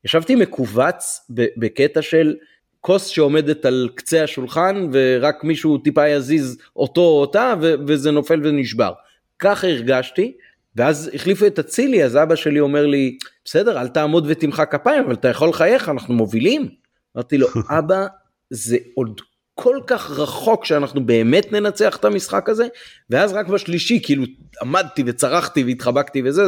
[0.03, 2.35] וישבתי מכווץ בקטע של
[2.81, 7.53] כוס שעומדת על קצה השולחן ורק מישהו טיפה יזיז אותו או אותה
[7.87, 8.93] וזה נופל ונשבר.
[9.39, 10.37] ככה הרגשתי
[10.75, 15.13] ואז החליפו את אצילי אז אבא שלי אומר לי בסדר אל תעמוד ותמחא כפיים אבל
[15.13, 16.69] אתה יכול לחייך אנחנו מובילים.
[17.15, 17.47] אמרתי לו
[17.79, 18.07] אבא
[18.49, 19.21] זה עוד
[19.61, 22.67] כל כך רחוק שאנחנו באמת ננצח את המשחק הזה
[23.09, 24.23] ואז רק בשלישי כאילו
[24.61, 26.43] עמדתי וצרחתי והתחבקתי וזה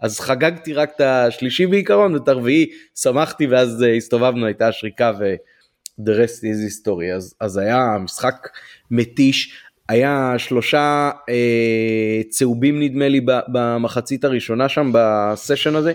[0.00, 5.34] אז, חגגתי רק את השלישי בעיקרון ואת הרביעי שמחתי ואז uh, הסתובבנו הייתה שריקה ו...
[6.00, 7.14] the rest is history.
[7.16, 8.48] אז, אז היה משחק
[8.90, 9.52] מתיש
[9.88, 15.92] היה שלושה אה, צהובים נדמה לי במחצית הראשונה שם בסשן הזה.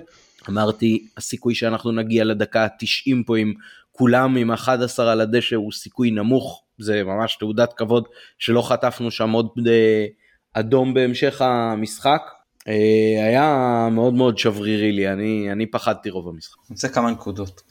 [0.49, 3.53] אמרתי הסיכוי שאנחנו נגיע לדקה ה-90 פה עם
[3.99, 8.03] כולם עם 11 על הדשא הוא סיכוי נמוך, זה ממש תעודת כבוד
[8.37, 10.05] שלא חטפנו שם עוד אה,
[10.53, 12.21] אדום בהמשך המשחק.
[12.67, 16.57] אה, היה מאוד מאוד שברירי לי, אני, אני פחדתי רוב המשחק.
[16.57, 17.61] אני רוצה כמה נקודות.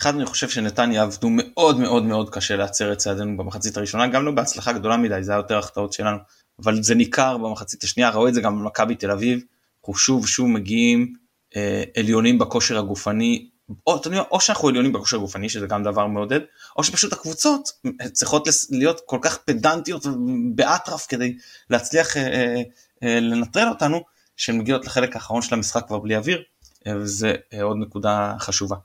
[0.00, 4.24] אחד אני חושב שנתניה עבדו מאוד מאוד מאוד קשה להצר את צעדינו במחצית הראשונה, גם
[4.24, 6.18] לא בהצלחה גדולה מדי, זה היה יותר החטאות שלנו,
[6.62, 9.40] אבל זה ניכר במחצית השנייה, ראו את זה גם במכבי תל אביב,
[9.80, 11.12] אנחנו שוב שוב מגיעים
[11.56, 13.48] אה, עליונים בכושר הגופני,
[13.86, 16.40] או, יודע, או שאנחנו עליונים בכושר גופני שזה גם דבר מעודד
[16.76, 17.70] או שפשוט הקבוצות
[18.12, 20.06] צריכות להיות כל כך פדנטיות
[20.54, 21.36] באטרף כדי
[21.70, 22.62] להצליח אה, אה,
[23.02, 24.00] אה, לנטרל אותנו
[24.36, 26.42] שהן מגיעות לחלק האחרון של המשחק כבר בלי אוויר
[26.86, 28.76] אה, וזה אה, עוד נקודה חשובה.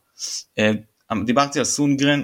[0.59, 0.71] אה,
[1.25, 2.23] דיברתי על סונגרן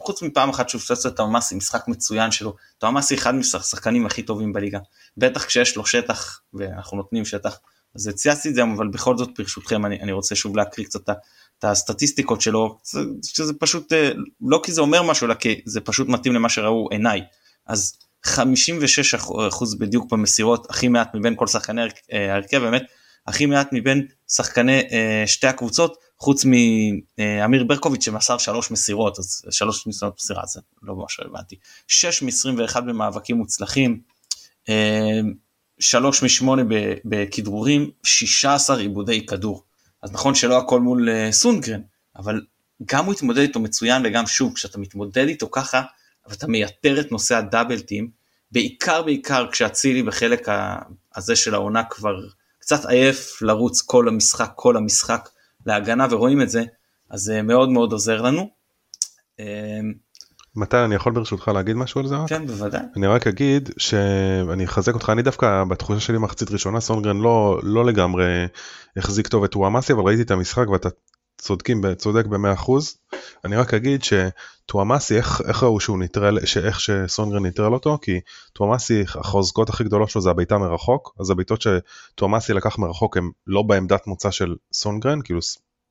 [0.00, 4.52] חוץ מפעם אחת שהוא פספס את תאומאסי משחק מצוין שלו תאומאסי אחד מהשחקנים הכי טובים
[4.52, 4.78] בליגה
[5.16, 7.58] בטח כשיש לו שטח ואנחנו נותנים שטח
[7.94, 11.08] אז צייצתי את זה אבל בכל זאת ברשותכם אני, אני רוצה שוב להקריא קצת
[11.70, 12.78] הסטטיסטיקות שלו,
[13.22, 14.10] שזה פשוט, אה,
[14.40, 17.20] לא כי זה אומר משהו, אלא כי זה פשוט מתאים למה שראו עיניי.
[17.66, 17.92] אז
[18.24, 19.14] 56
[19.48, 22.82] אחוז בדיוק במסירות, הכי מעט מבין כל שחקני אה, ההרכב, באמת,
[23.26, 29.86] הכי מעט מבין שחקני אה, שתי הקבוצות, חוץ מאמיר ברקוביץ' שמסר שלוש מסירות, אז שלוש
[29.86, 31.56] מסירות מסירה, זה לא ממש רלוונטי.
[31.88, 34.00] 6 מ-21 במאבקים מוצלחים,
[35.78, 36.48] 3 מ-8
[37.04, 39.64] בכדרורים, 16 עיבודי כדור.
[40.04, 41.80] אז נכון שלא הכל מול uh, סונגרן,
[42.16, 42.40] אבל
[42.84, 45.82] גם הוא התמודד איתו מצוין וגם שוב, כשאתה מתמודד איתו ככה,
[46.28, 48.10] ואתה מייתר את נושא הדאבל טים,
[48.50, 50.48] בעיקר בעיקר כשאצילי בחלק
[51.16, 52.14] הזה של העונה כבר
[52.58, 55.28] קצת עייף לרוץ כל המשחק, כל המשחק
[55.66, 56.64] להגנה ורואים את זה,
[57.10, 58.50] אז זה מאוד מאוד עוזר לנו.
[60.56, 62.16] מתי אני יכול ברשותך להגיד משהו על זה?
[62.26, 62.80] כן בוודאי.
[62.96, 67.84] אני רק אגיד שאני אחזק אותך אני דווקא בתחושה שלי מחצית ראשונה סונגרן לא לא
[67.84, 68.24] לגמרי
[68.96, 70.88] החזיק טוב את וואמאסי אבל ראיתי את המשחק ואתה
[71.38, 72.70] צודקים צודק ב-100%
[73.44, 78.20] אני רק אגיד שטואמאסי איך, איך ראו שהוא ניטרל איך שסונגרן ניטרל אותו כי
[78.52, 83.62] טואמאסי החוזקות הכי גדולות שלו זה הבעיטה מרחוק אז הבעיטות שטואמאסי לקח מרחוק הם לא
[83.62, 85.40] בעמדת מוצא של סונגרן כאילו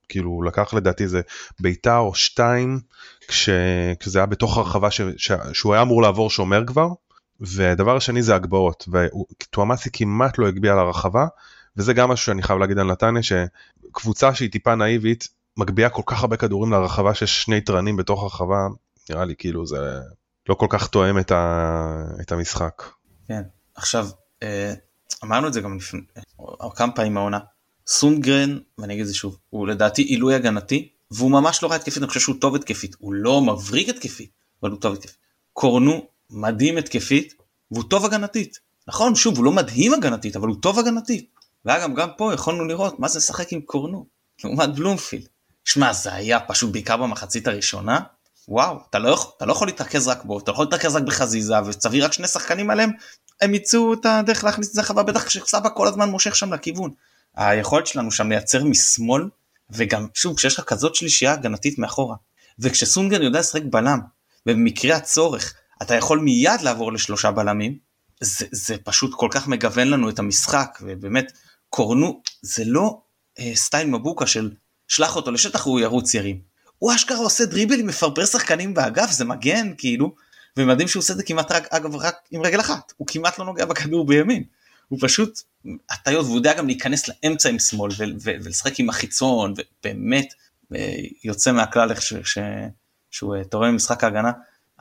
[0.09, 1.21] כאילו לקח לדעתי זה
[1.59, 2.79] בעיטה או שתיים
[3.27, 3.49] כש,
[3.99, 6.87] כשזה היה בתוך הרחבה ש, ש, שהוא היה אמור לעבור שומר כבר
[7.41, 11.25] ודבר השני זה הגבהות וטואמאסי כמעט לא הגביה לרחבה
[11.77, 15.27] וזה גם משהו שאני חייב להגיד על נתניה שקבוצה שהיא טיפה נאיבית
[15.57, 18.67] מגביה כל כך הרבה כדורים לרחבה שיש שני תרנים בתוך הרחבה
[19.09, 19.99] נראה לי כאילו זה
[20.49, 22.83] לא כל כך תואם את, ה, את המשחק.
[23.27, 23.41] כן
[23.75, 24.07] עכשיו
[24.43, 24.73] אה,
[25.23, 26.01] אמרנו את זה גם לפני
[26.75, 27.39] כמה פעמים העונה.
[27.87, 31.97] סונגרן ואני אגיד את זה שוב הוא לדעתי עילוי הגנתי והוא ממש לא רע התקפית
[31.97, 34.29] אני חושב שהוא טוב התקפית הוא לא מבריק התקפית
[34.61, 35.17] אבל הוא טוב התקפית.
[35.53, 37.33] קורנו מדהים התקפית
[37.71, 41.29] והוא טוב הגנתית נכון שוב הוא לא מדהים הגנתית אבל הוא טוב הגנתית.
[41.65, 44.05] ואגב גם פה יכולנו לראות מה זה לשחק עם קורנו
[44.43, 45.27] לעומת בלומפילד.
[45.65, 47.99] שמע זה היה פשוט בעיקר במחצית הראשונה
[48.47, 51.61] וואו אתה לא, אתה לא יכול להתרכז רק בו אתה לא יכול להתרכז רק בחזיזה
[51.65, 52.91] וצביא רק שני שחקנים עליהם
[53.41, 56.91] הם יצאו את הדרך להכניס את זה חווה בטח כשסבא כל הזמן מושך שם לכיוון.
[57.35, 59.29] היכולת שלנו שם לייצר משמאל
[59.69, 62.15] וגם שוב כשיש לך כזאת שלישייה הגנתית מאחורה
[62.59, 63.99] וכשסונגר יודע לשחק בלם
[64.47, 67.77] ובמקרה הצורך אתה יכול מיד לעבור לשלושה בלמים
[68.21, 71.31] זה, זה פשוט כל כך מגוון לנו את המשחק ובאמת
[71.69, 73.01] קורנו זה לא
[73.39, 74.51] אה, סטייל מבוקה של
[74.87, 76.41] שלח אותו לשטח הוא ירוץ ירים.
[76.79, 80.15] הוא אשכרה עושה דריבלים מפרפר שחקנים באגף זה מגן כאילו
[80.57, 83.45] ומדהים שהוא עושה את זה כמעט רק אגב רק עם רגל אחת הוא כמעט לא
[83.45, 84.43] נוגע בכדור בימין.
[84.87, 85.39] הוא פשוט
[85.89, 87.89] הטיות והוא יודע גם להיכנס לאמצע עם שמאל
[88.21, 90.33] ולשחק עם החיצון ובאמת
[90.75, 92.37] אה, יוצא מהכלל איך ש- ש-
[93.11, 94.31] שהוא אה, תורם במשחק ההגנה.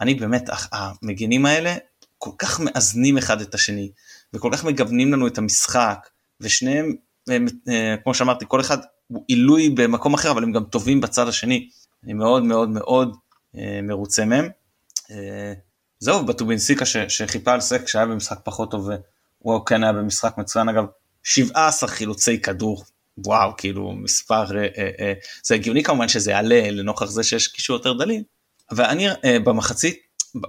[0.01, 1.75] אני באמת המגינים האלה
[2.19, 3.91] כל כך מאזנים אחד את השני
[4.35, 6.09] וכל כך מגוונים לנו את המשחק
[6.41, 6.95] ושניהם
[7.31, 11.69] אה, כמו שאמרתי כל אחד הוא עילוי במקום אחר אבל הם גם טובים בצד השני.
[12.05, 13.17] אני מאוד מאוד מאוד
[13.83, 14.49] מרוצה מהם.
[15.99, 18.91] זהו בטובינסיקה שחיפה על סק שהיה במשחק פחות טוב
[19.43, 20.69] הוא כן היה במשחק מצוין.
[20.69, 20.85] אגב
[21.23, 22.85] 17 חילוצי כדור.
[23.19, 25.13] וואו כאילו מספר אה, אה, אה,
[25.45, 28.23] זה הגיוני כמובן שזה יעלה לנוכח זה שיש קישור יותר דליל
[28.71, 29.99] ואני אה, במחצית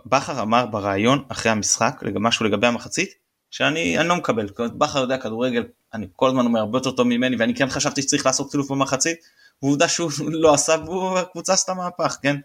[0.05, 3.09] בכר אמר בריאיון אחרי המשחק משהו לגבי המחצית
[3.51, 4.49] שאני אני לא מקבל.
[4.77, 5.63] בכר יודע כדורגל
[5.93, 9.17] אני כל הזמן אומר הרבה יותר טוב ממני ואני כן חשבתי שצריך לעשות סילוף במחצית
[9.61, 10.11] ועובדה שהוא
[10.43, 10.75] לא עשה
[11.15, 12.35] והקבוצה עשתה מהפך כן.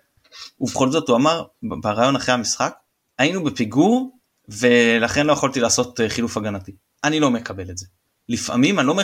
[0.60, 2.74] ובכל זאת הוא אמר בריאיון אחרי המשחק
[3.18, 4.17] היינו בפיגור
[4.48, 6.72] ולכן לא יכולתי לעשות אה, חילוף הגנתי.
[7.04, 7.86] אני לא מקבל את זה.
[8.28, 9.02] לפעמים, אני לא אומר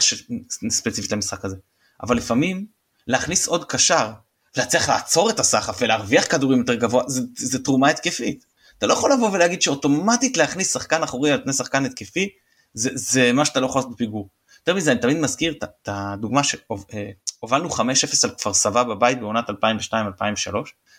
[0.70, 1.57] ספציפית למשחק הזה,
[2.03, 2.66] אבל לפעמים
[3.07, 4.11] להכניס עוד קשר,
[4.57, 8.45] להצליח לעצור את הסחף ולהרוויח כדורים יותר גבוה, זה, זה תרומה התקפית.
[8.78, 12.28] אתה לא יכול לבוא ולהגיד שאוטומטית להכניס שחקן אחורי על פני שחקן התקפי,
[12.74, 14.28] זה, זה מה שאתה לא יכול לעשות בפיגור.
[14.59, 17.80] יותר מזה, אני תמיד מזכיר את הדוגמה שהובלנו 5-0
[18.24, 19.53] על כפר סבא בבית בעונת 2002-2003,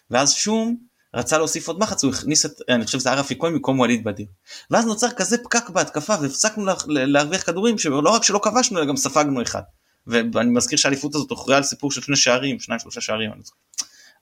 [0.10, 0.78] ואז שום
[1.16, 4.04] רצה להוסיף עוד מחץ הוא הכניס את אני חושב שזה היה רפי כהן במקום ווליד
[4.04, 4.26] בדיר.
[4.72, 9.42] ואז נוצר כזה פקק בהתקפה והפסקנו להרוויח כדורים שלא רק שלא כבשנו אלא גם ספגנו
[9.42, 9.62] אחד.
[10.08, 13.32] ואני מזכיר שהאליפות הזאת הוכרעה על סיפור של שני שערים שניים שלושה שערים.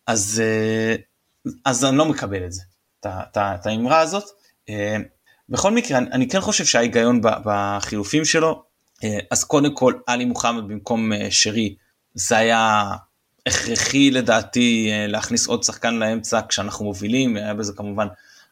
[0.07, 0.95] אז אה,
[1.65, 2.61] אז אני לא מקבל את זה
[3.05, 4.23] את האמרה הזאת.
[4.69, 4.97] אה,
[5.49, 8.63] בכל מקרה אני כן חושב שההיגיון בחילופים שלו
[9.03, 11.75] אה, אז קודם כל עלי מוחמד במקום שרי
[12.13, 12.91] זה היה
[13.45, 18.07] הכרחי לדעתי אה, להכניס עוד שחקן לאמצע כשאנחנו מובילים, היה בזה כמובן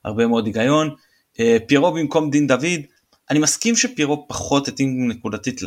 [0.06, 0.96] הרבה מאוד היגיון.
[1.40, 2.82] אה, פירו במקום דין דוד,
[3.30, 5.62] אני מסכים שפירו פחות התאים נקודתית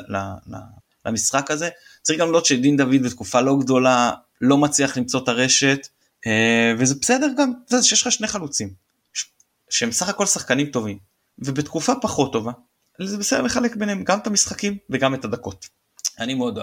[1.06, 1.68] למשחק הזה,
[2.02, 5.88] צריך גם לראות שדין דוד בתקופה לא גדולה לא מצליח למצוא את הרשת,
[6.26, 8.70] אה, וזה בסדר גם, זה שיש לך שני חלוצים,
[9.70, 10.98] שהם סך הכל שחקנים טובים,
[11.38, 12.52] ובתקופה פחות טובה,
[13.00, 15.68] זה בסדר לחלק ביניהם גם את המשחקים וגם את הדקות.
[16.18, 16.58] אני מאוד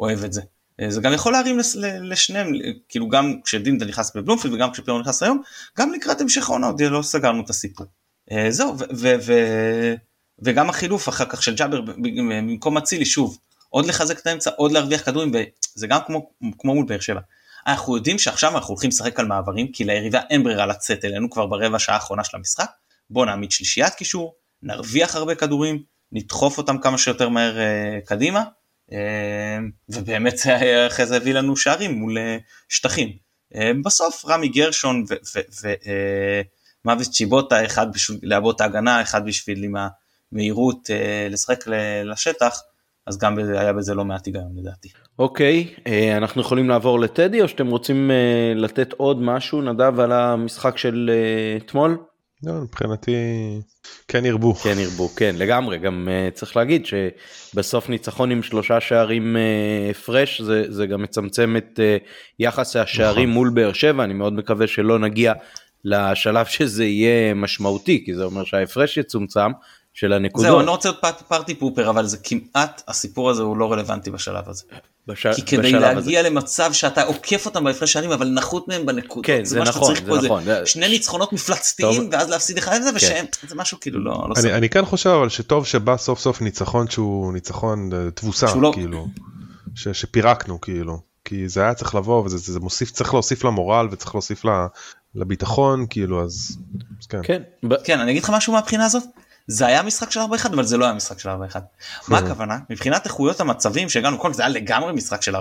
[0.00, 0.40] אוהב את זה.
[0.80, 1.58] אה, זה גם יכול להרים
[2.02, 2.52] לשניהם
[2.88, 5.42] כאילו גם כשדינדה נכנס בבלומפילד וגם כשפירו נכנס היום
[5.78, 7.86] גם לקראת המשך העונה עוד לא סגרנו את הסיפור.
[8.32, 8.74] אה, זהו
[10.42, 15.04] וגם החילוף אחר כך של ג'אבר במקום אצילי שוב עוד לחזק את האמצע עוד להרוויח
[15.04, 17.20] כדורים וזה גם כמו, כמו מול באר שבע.
[17.66, 21.46] אנחנו יודעים שעכשיו אנחנו הולכים לשחק על מעברים כי ליריבה אין ברירה לצאת אלינו כבר
[21.46, 22.70] ברבע שעה האחרונה של המשחק
[23.10, 28.44] בוא נעמיד שלישיית קישור נרוויח הרבה כדורים נדחוף אותם כמה שיותר מהר uh, קדימה
[29.88, 32.36] ובאמת זה אחרי זה הביא לנו שערים מול אה,
[32.68, 33.08] שטחים.
[33.54, 35.04] אה, בסוף רמי גרשון
[36.84, 39.74] ומוות צ'יבוטה, אחד בשביל לעבוד את ההגנה, אחד בשביל עם
[40.32, 40.90] המהירות
[41.30, 41.64] לשחק
[42.04, 42.60] לשטח,
[43.06, 44.88] אז גם היה בזה לא מעט היגיון לדעתי.
[45.18, 48.10] אוקיי, okay, אנחנו יכולים לעבור לטדי או שאתם רוצים
[48.54, 51.10] לתת עוד משהו נדב על המשחק של
[51.56, 51.98] אתמול?
[52.46, 53.14] לא, מבחינתי
[54.08, 54.54] כן ירבו.
[54.54, 60.40] כן ירבו, כן לגמרי, גם uh, צריך להגיד שבסוף ניצחון עם שלושה שערים uh, הפרש
[60.40, 62.04] זה, זה גם מצמצם את uh,
[62.38, 63.34] יחס השערים נכון.
[63.34, 65.32] מול באר שבע, אני מאוד מקווה שלא נגיע
[65.84, 69.50] לשלב שזה יהיה משמעותי, כי זה אומר שההפרש יצומצם
[69.94, 70.46] של הנקודות.
[70.46, 74.10] זהו, אני לא רוצה להיות פארטי פופר, אבל זה כמעט, הסיפור הזה הוא לא רלוונטי
[74.10, 74.64] בשלב הזה.
[75.06, 75.26] בש...
[75.26, 76.30] כי כדי להגיע הזה.
[76.30, 80.02] למצב שאתה עוקף אותם בהפרש שנים אבל נחות מהם בנקודות כן, זה, זה נכון, זה
[80.26, 80.44] נכון.
[80.44, 80.66] זה...
[80.66, 82.12] שני ניצחונות מפלצתיים טוב.
[82.12, 83.48] ואז להפסיד אחד את זה ושהם כן.
[83.48, 86.90] זה משהו כאילו לא, לא אני, אני כן חושב אבל שטוב שבא סוף סוף ניצחון
[86.90, 88.70] שהוא ניצחון אה, תבוסה לא...
[88.74, 89.08] כאילו
[89.74, 94.14] ש, שפירקנו כאילו כי זה היה צריך לבוא וזה זה מוסיף צריך להוסיף למורל וצריך
[94.14, 94.44] להוסיף
[95.14, 96.56] לביטחון כאילו אז,
[97.00, 97.20] אז כן.
[97.22, 97.42] כן.
[97.84, 99.02] כן אני אגיד לך משהו מהבחינה הזאת
[99.46, 100.22] זה היה משחק של 4-1
[100.52, 101.32] אבל זה לא היה משחק של 4-1.
[102.08, 102.58] מה הכוונה?
[102.70, 105.38] מבחינת איכויות המצבים שהגענו כל זה היה לגמרי משחק של 4-1.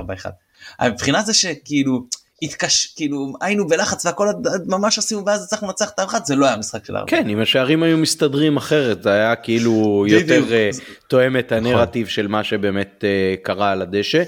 [0.83, 2.03] מבחינת זה שכאילו
[2.41, 4.27] התקש כאילו היינו בלחץ והכל
[4.65, 6.99] ממש עשינו ואז הצלחנו לנצח את האחת זה לא היה משחק של 4-1.
[7.07, 11.65] כן אם השערים היו מסתדרים אחרת זה היה כאילו יותר uh, תואם את נכון.
[11.65, 14.23] הנרטיב של מה שבאמת uh, קרה על הדשא.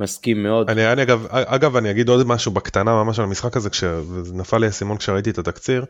[0.00, 0.70] מסכים מאוד.
[0.70, 4.66] אני, אני אגב, אגב אני אגיד עוד משהו בקטנה ממש על המשחק הזה כשנפל לי
[4.66, 5.84] האסימון כשראיתי את התקציר.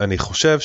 [0.00, 0.58] אני חושב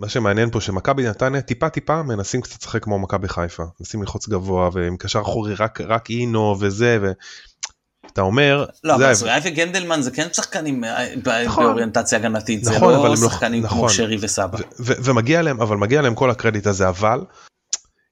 [0.00, 3.64] שמה שמעניין פה שמכבי נתניה טיפה טיפה מנסים קצת לשחק כמו מכבי חיפה.
[3.80, 8.64] מנסים ללחוץ גבוה ועם קשר אחורי רק, רק אינו וזה ואתה אומר...
[8.84, 13.16] לא, אבל זריאי וגנדלמן זה כן שחקנים אה, נכון, באוריינטציה הגנתית, נכון, זה לא, לא
[13.16, 14.58] שחקנים נכון, כמו שרי וסבא.
[14.78, 17.20] ומגיע להם, אבל מגיע להם כל הקרדיט הזה, אבל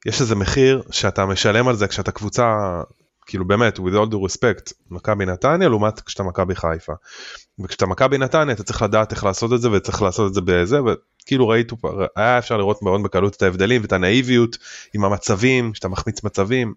[0.06, 2.56] יש איזה מחיר שאתה משלם על זה כשאתה קבוצה
[3.26, 6.92] כאילו באמת with all due respect מכבי נתניה לעומת כשאתה מכבי חיפה.
[7.64, 10.80] וכשאתה מכבי נתניה אתה צריך לדעת איך לעשות את זה וצריך לעשות את זה בזה
[11.24, 11.76] וכאילו ראיתו
[12.16, 14.58] היה אפשר לראות מאוד בקלות את ההבדלים ואת הנאיביות
[14.94, 16.74] עם המצבים שאתה מחמיץ מצבים.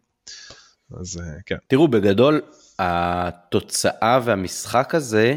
[0.99, 1.55] אז אה, כן.
[1.67, 2.41] תראו בגדול
[2.79, 5.35] התוצאה והמשחק הזה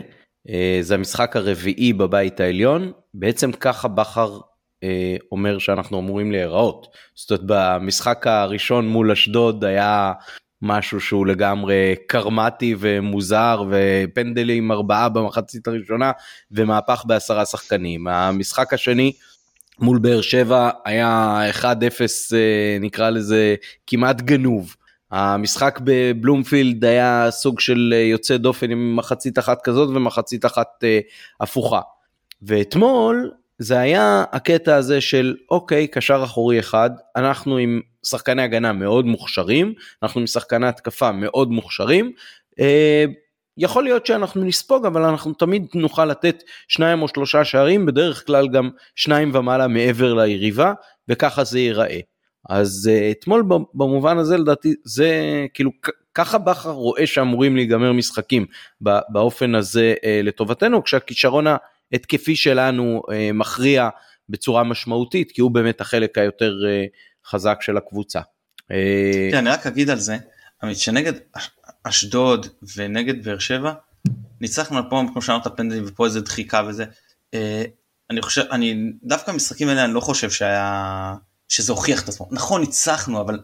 [0.49, 4.39] אה, זה המשחק הרביעי בבית העליון בעצם ככה בכר
[4.83, 6.87] אה, אומר שאנחנו אמורים להיראות.
[7.15, 10.13] זאת אומרת במשחק הראשון מול אשדוד היה
[10.63, 16.13] משהו שהוא לגמרי קרמטי ומוזר ופנדלים ארבעה במחצית הראשונה
[16.51, 18.09] ומהפך בעשרה שחקנים.
[18.09, 19.13] המשחק השני
[19.81, 21.65] מול באר שבע היה 1-0
[22.35, 23.55] אה, נקרא לזה
[23.87, 24.77] כמעט גנוב.
[25.11, 30.99] המשחק בבלומפילד היה סוג של אה, יוצא דופן עם מחצית אחת כזאת ומחצית אחת אה,
[31.41, 31.81] הפוכה.
[32.43, 39.07] ואתמול זה היה הקטע הזה של אוקיי קשר אחורי אחד אנחנו עם שחקני הגנה מאוד
[39.07, 42.13] מוכשרים אנחנו עם שחקני התקפה מאוד מוכשרים.
[42.61, 43.05] אה,
[43.57, 48.49] יכול להיות שאנחנו נספוג אבל אנחנו תמיד נוכל לתת שניים או שלושה שערים בדרך כלל
[48.49, 50.73] גם שניים ומעלה מעבר ליריבה
[51.09, 52.01] וככה זה ייראה.
[52.49, 53.45] אז uh, אתמול
[53.75, 55.11] במובן הזה לדעתי זה
[55.55, 55.71] כאילו
[56.15, 58.47] ככה בכר רואה שאמורים להיגמר משחקים
[59.09, 61.47] באופן הזה uh, לטובתנו כשהכישרון
[61.93, 63.03] ההתקפי שלנו
[63.35, 63.89] מכריע
[64.29, 66.55] בצורה משמעותית כי הוא באמת החלק היותר
[67.31, 68.21] חזק של הקבוצה.
[69.31, 70.17] כן, אני רק אגיד על זה,
[70.63, 71.13] עמית, שנגד
[71.85, 73.73] אשדוד ונגד באר שבע
[74.41, 76.85] ניצחנו פה כמו שאמרת פנדלים ופה איזה דחיקה וזה.
[78.11, 81.15] אני חושב, אני דווקא במשחקים האלה אני לא חושב שהיה
[81.49, 82.29] שזה הוכיח את עצמו.
[82.31, 83.41] נכון, ניצחנו, אבל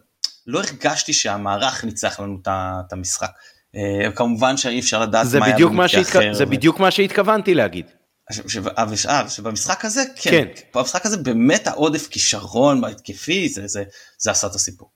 [0.47, 3.30] לא הרגשתי שהמערך ניצח לנו את המשחק.
[3.76, 6.32] אה, כמובן שאי אפשר לדעת מה היה במקרה אחר.
[6.32, 7.87] זה בדיוק מה שהתכוונתי להגיד.
[9.09, 13.85] אה, שבמשחק הזה כן, כן, במשחק הזה באמת העודף כישרון בהתקפי זה, זה,
[14.18, 14.91] זה עשה את הסיפור.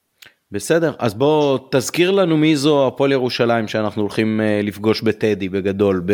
[0.53, 6.05] בסדר אז בוא תזכיר לנו מי זו הפועל ירושלים שאנחנו הולכים אה, לפגוש בטדי בגדול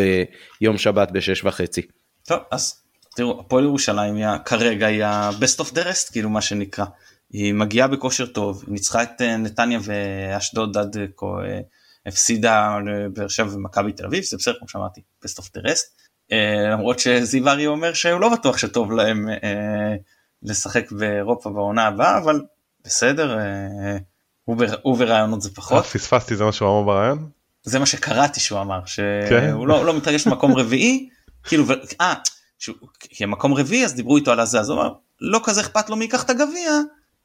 [0.61, 1.81] ביום שבת בשש וחצי.
[2.27, 2.73] טוב אז
[3.15, 6.85] תראו, הפועל ירושלים היא כרגע היא ה-best of the rest, כאילו מה שנקרא.
[7.31, 11.59] היא מגיעה בכושר טוב, היא ניצחה את אה, נתניה ואשדוד עד כה, אה,
[12.05, 16.06] הפסידה לבאר שבע ומכבי תל אביב, זה בסדר כמו שאמרתי, best of the rest.
[16.31, 19.29] אה, למרות שזיו ארי אומר שהוא לא בטוח שטוב להם
[20.43, 22.41] לשחק באירופה בעונה הבאה, אבל
[22.85, 23.37] בסדר,
[24.81, 25.85] הוא ברעיונות זה פחות.
[25.85, 27.29] פספסתי זה מה שהוא אמר ברעיון?
[27.63, 29.55] זה מה שקראתי שהוא אמר, שהוא כן?
[29.67, 31.09] לא, לא מתרגש במקום רביעי,
[31.43, 31.65] כאילו,
[32.01, 32.13] אה,
[32.99, 35.95] כי המקום רביעי אז דיברו איתו על הזה אז הוא אמר לא כזה אכפת לו
[35.95, 36.71] מי ייקח את הגביע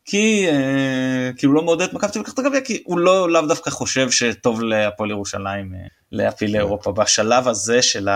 [0.05, 3.71] כי אה, הוא לא מעודד את מכבי לקחת את הגביע כי הוא לא לאו דווקא
[3.71, 5.81] חושב שטוב להפועל ירושלים אה,
[6.13, 8.09] להפיל לאירופה בשלב הזה של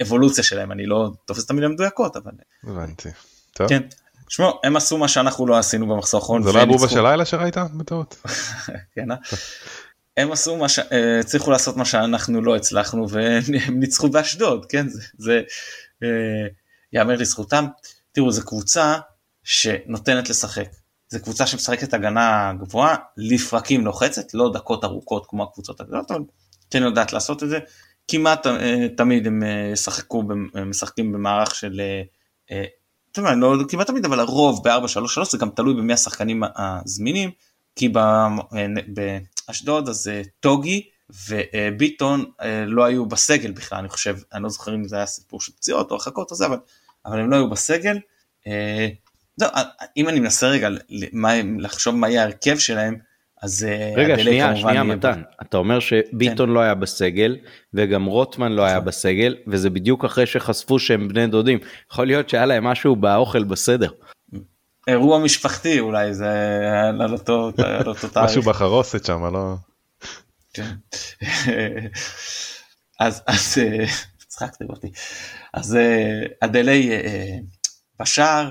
[0.00, 2.32] האבולוציה שלהם אני לא תופס את המילים מדויקות אבל
[2.64, 3.08] הבנתי.
[3.52, 3.68] טוב.
[3.68, 3.82] כן.
[4.28, 6.42] שמעו הם עשו מה שאנחנו לא עשינו במחזור האחרון.
[6.42, 8.16] זה לא הבובה של לילה שראית בטעות.
[8.94, 9.16] כן, אה?
[10.16, 13.42] הם עשו מה שהצליחו לעשות מה שאנחנו לא הצלחנו והם
[13.80, 15.40] ניצחו באשדוד כן זה, זה
[16.92, 17.66] יאמר לזכותם.
[18.12, 18.98] תראו, זו קבוצה
[19.44, 20.68] שנותנת לשחק.
[21.08, 26.20] זו קבוצה שמשחקת הגנה גבוהה, לפרקים לוחצת, לא דקות ארוכות כמו הקבוצות הגדולות, אבל
[26.70, 27.58] כן יודעת לעשות את זה.
[28.08, 30.24] כמעט אה, תמיד הם אה, ישחקו,
[30.66, 31.80] משחקים במערך של,
[32.50, 32.64] אה,
[33.18, 37.30] יודעים, לא כמעט תמיד, אבל הרוב ב-4-3-3 זה גם תלוי במי השחקנים הזמינים,
[37.76, 37.92] כי
[39.48, 40.88] באשדוד אז טוגי
[41.28, 42.24] וביטון
[42.66, 45.90] לא היו בסגל בכלל, אני חושב, אני לא זוכר אם זה היה סיפור של פציעות
[45.90, 46.58] או הרחקות או זה, אבל,
[47.06, 47.98] אבל הם לא היו בסגל.
[48.46, 48.88] אה,
[49.40, 49.46] לא,
[49.96, 50.68] אם אני מנסה רגע
[51.58, 52.98] לחשוב מה יהיה ההרכב שלהם,
[53.42, 53.66] אז
[53.96, 56.54] רגע שנייה שנייה מתן אתה אומר שביטון כן.
[56.54, 57.36] לא היה בסגל
[57.74, 58.84] וגם רוטמן לא היה נכון.
[58.84, 61.58] בסגל וזה בדיוק אחרי שחשפו שהם בני דודים
[61.92, 63.90] יכול להיות שהיה להם משהו באוכל בסדר.
[64.88, 68.16] אירוע משפחתי אולי זה היה על אותו תאריך.
[68.16, 69.54] משהו בחרוסת שם לא.
[70.54, 70.74] כן.
[73.00, 73.84] אז אז אה,
[74.28, 74.90] צחקתם אותי
[75.54, 75.78] אז
[76.40, 77.36] אדלי אה, אה,
[78.00, 78.50] בשער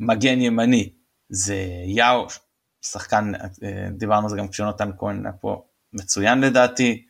[0.00, 0.92] מגן ימני
[1.28, 1.56] זה
[1.86, 2.26] יאו,
[2.84, 3.32] שחקן,
[3.90, 7.04] דיברנו על זה גם כשיונתן כהן היה פה מצוין לדעתי.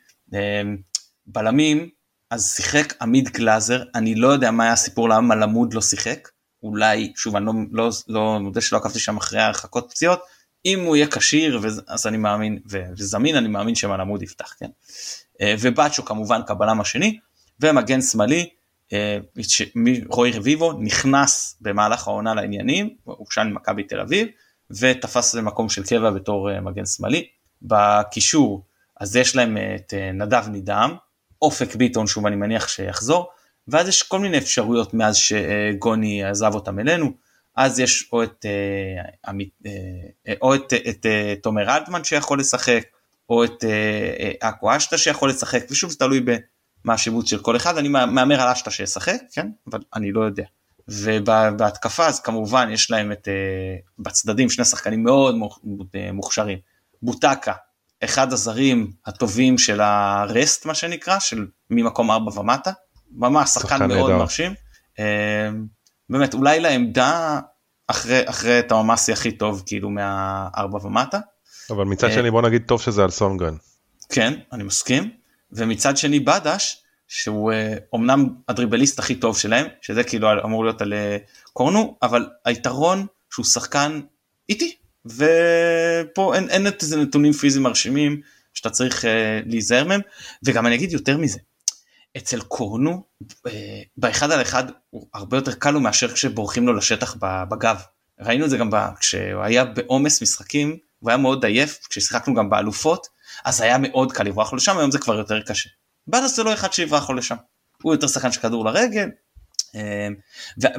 [1.26, 1.88] בלמים,
[2.30, 6.28] אז שיחק עמיד גלאזר, אני לא יודע מה היה הסיפור למה מלמוד לא שיחק,
[6.62, 10.22] אולי, שוב, אני לא, לא, לא מודה שלא עקבתי שם אחרי הרחקות פציעות,
[10.66, 14.70] אם הוא יהיה כשיר אז אני מאמין, וזמין אני מאמין שמלמוד יפתח, כן?
[15.40, 17.18] אה, ובאצ'ו כמובן כבלם השני,
[17.60, 18.48] ומגן שמאלי,
[18.92, 19.18] אה,
[20.08, 24.28] רועי רביבו נכנס במהלך העונה לעניינים, הוא שם ממכבי תל אביב,
[24.70, 27.26] ותפס מקום של קבע בתור אה, מגן שמאלי.
[27.62, 28.64] בקישור
[29.00, 30.96] אז יש להם את נדב נידם,
[31.42, 33.30] אופק ביטון שוב אני מניח שיחזור,
[33.68, 37.12] ואז יש כל מיני אפשרויות מאז שגוני עזב אותם אלינו,
[37.56, 39.32] אז יש או את, אה, אה,
[40.28, 41.06] אה, או את, את
[41.42, 42.84] תומר אלטמן שיכול לשחק,
[43.28, 43.64] או את
[44.40, 48.48] אקו אשטה שיכול לשחק, ושוב זה תלוי במה השיבוץ של כל אחד, אני מהמר על
[48.48, 49.48] אשטה שישחק, כן?
[49.70, 50.44] אבל אני לא יודע.
[50.88, 53.28] ובהתקפה אז כמובן יש להם את,
[53.98, 55.34] בצדדים שני שחקנים מאוד
[56.12, 56.58] מוכשרים,
[57.02, 57.52] בוטקה,
[58.04, 62.70] אחד הזרים הטובים של הרסט מה שנקרא, של ממקום 4 ומטה,
[63.12, 64.54] ממש שחקן מאוד מרשים.
[66.10, 67.40] באמת אולי לעמדה
[67.86, 71.18] אחרי אחרי את הממסי הכי טוב כאילו מהארבע ומטה.
[71.70, 73.54] אבל מצד שני בוא נגיד טוב שזה על סונגרן.
[74.08, 75.10] כן אני מסכים
[75.52, 77.52] ומצד שני בדש שהוא
[77.92, 80.92] אומנם הדריבליסט הכי טוב שלהם שזה כאילו אמור להיות על
[81.52, 84.00] קורנו אבל היתרון שהוא שחקן
[84.48, 84.76] איטי
[85.06, 88.20] ופה אין, אין את איזה נתונים פיזיים מרשימים
[88.54, 89.04] שאתה צריך
[89.46, 90.00] להיזהר מהם
[90.42, 91.38] וגם אני אגיד יותר מזה
[92.16, 93.02] אצל קורנו
[93.46, 97.82] אה, באחד על אחד הוא הרבה יותר קל לו מאשר כשבורחים לו לשטח בגב.
[98.20, 103.06] ראינו את זה גם כשהוא היה בעומס משחקים הוא היה מאוד עייף כששיחקנו גם באלופות
[103.44, 105.70] אז היה מאוד קל לברוח לו לשם היום זה כבר יותר קשה.
[106.06, 107.36] בלס זה לא אחד שיברח לו לשם
[107.82, 109.08] הוא יותר שחקן של כדור לרגל.
[109.74, 110.08] אה,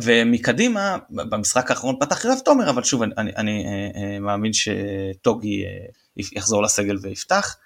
[0.03, 3.65] ומקדימה במשחק האחרון פתח רב תומר אבל שוב אני, אני, אני
[3.95, 5.63] אה, מאמין שטוגי
[6.17, 7.57] יחזור לסגל ויפתח.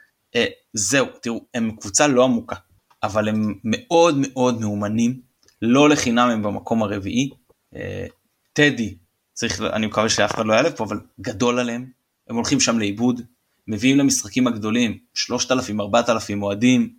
[0.74, 2.56] זהו תראו הם קבוצה לא עמוקה
[3.04, 5.22] אבל הם מאוד מאוד מאומנים,
[5.62, 7.30] לא לחינם הם במקום הרביעי.
[7.76, 8.06] אה,
[8.54, 8.96] טדי,
[9.34, 11.86] צריך, אני מקווה שאף אחד לא יעלב פה, אבל גדול עליהם,
[12.30, 13.22] הם הולכים שם לאיבוד,
[13.68, 16.94] מביאים למשחקים הגדולים 3,000-4,000 אוהדים,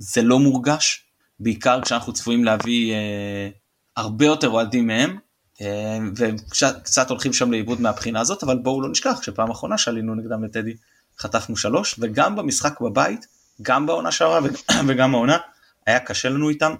[0.00, 1.04] זה לא מורגש,
[1.40, 3.48] בעיקר כשאנחנו צפויים להביא אה,
[3.96, 5.18] הרבה יותר אוהדים מהם,
[5.60, 6.36] אה, והם
[6.82, 10.74] קצת הולכים שם לאיבוד מהבחינה הזאת, אבל בואו לא נשכח שפעם אחרונה שעלינו נגדם לטדי
[11.18, 13.26] חטפנו שלוש, וגם במשחק בבית
[13.62, 14.40] גם בעונה שעברה
[14.88, 15.38] וגם העונה,
[15.86, 16.74] היה קשה לנו איתם,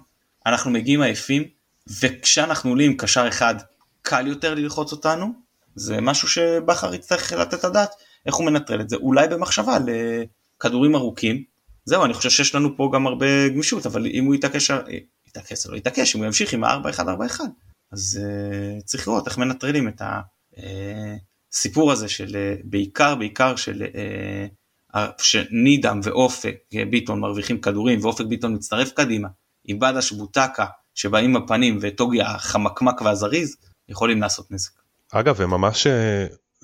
[0.45, 1.43] אנחנו מגיעים עייפים,
[2.01, 3.55] וכשאנחנו עולים קשר אחד,
[4.01, 5.33] קל יותר ללחוץ אותנו,
[5.75, 7.91] זה משהו שבכר יצטרך לתת את הדעת,
[8.25, 11.50] איך הוא מנטרל את זה, אולי במחשבה לכדורים ארוכים,
[11.85, 14.71] זהו, אני חושב שיש לנו פה גם הרבה גמישות, אבל אם הוא יתעקש,
[15.27, 17.39] יתעקש, לא יתעקש, אם הוא ימשיך עם ה-4-1-4-1,
[17.91, 20.01] אז uh, צריך לראות איך מנטרלים את
[21.51, 23.83] הסיפור אה, הזה של, uh, בעיקר, בעיקר של
[24.93, 26.55] uh, שנידם ואופק
[26.89, 29.27] ביטון מרוויחים כדורים ואופק ביטון מצטרף קדימה
[29.65, 30.65] עם בדש בוטקה
[30.95, 33.57] שבאים בפנים וטוגי החמקמק והזריז
[33.89, 34.71] יכולים לעשות נזק.
[35.11, 35.87] אגב הם ממש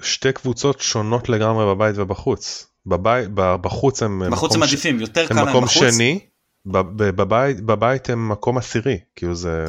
[0.01, 2.67] שתי קבוצות שונות לגמרי בבית ובחוץ.
[2.87, 5.55] בבית, בחוץ הם בחוץ הם עדיפים יותר קל להם בחוץ.
[5.55, 6.19] הם מקום שני,
[6.65, 9.65] בבית, בבית הם מקום עשירי כאילו זה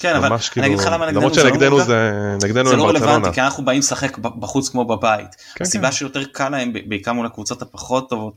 [0.00, 2.88] כן, אבל ממש כאילו, אני אגיד לך למה נגדנו זה לא זה, נגדנו זה לא
[2.88, 5.36] רלוונטי, כי אנחנו באים לשחק בחוץ כמו בבית.
[5.54, 5.92] כן, הסיבה כן.
[5.92, 8.34] שיותר קל להם, בעיקר מול הקבוצות הפחות טובות,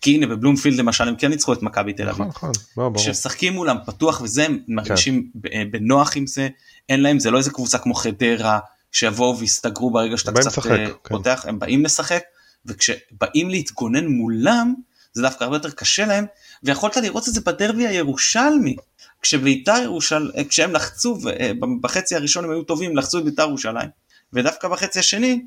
[0.00, 2.26] כי הנה בבלומפילד למשל הם כן ניצחו את מכבי תל אביב.
[2.26, 5.70] נכון, נכון, כשמשחקים מולם פתוח וזה, הם מרגישים כן.
[5.70, 6.48] בנוח עם זה,
[6.88, 8.58] אין להם, זה לא איזה קבוצה כמו חדרה,
[8.92, 10.92] שיבואו ויסתגרו ברגע שאתה קצת לשחק, אה, כן.
[11.08, 12.22] פותח, הם באים לשחק,
[12.66, 14.74] וכשבאים להתגונן מולם,
[15.12, 16.26] זה דווקא הרבה יותר קשה להם,
[16.62, 18.76] ויכולת לראות את זה בדרבי הירושלמי.
[19.22, 21.50] כשביתר ירושלים, אה, כשהם לחצו, אה,
[21.80, 23.88] בחצי הראשון הם היו טובים, לחצו את ביתר ירושלים,
[24.32, 25.42] ודווקא בחצי השני,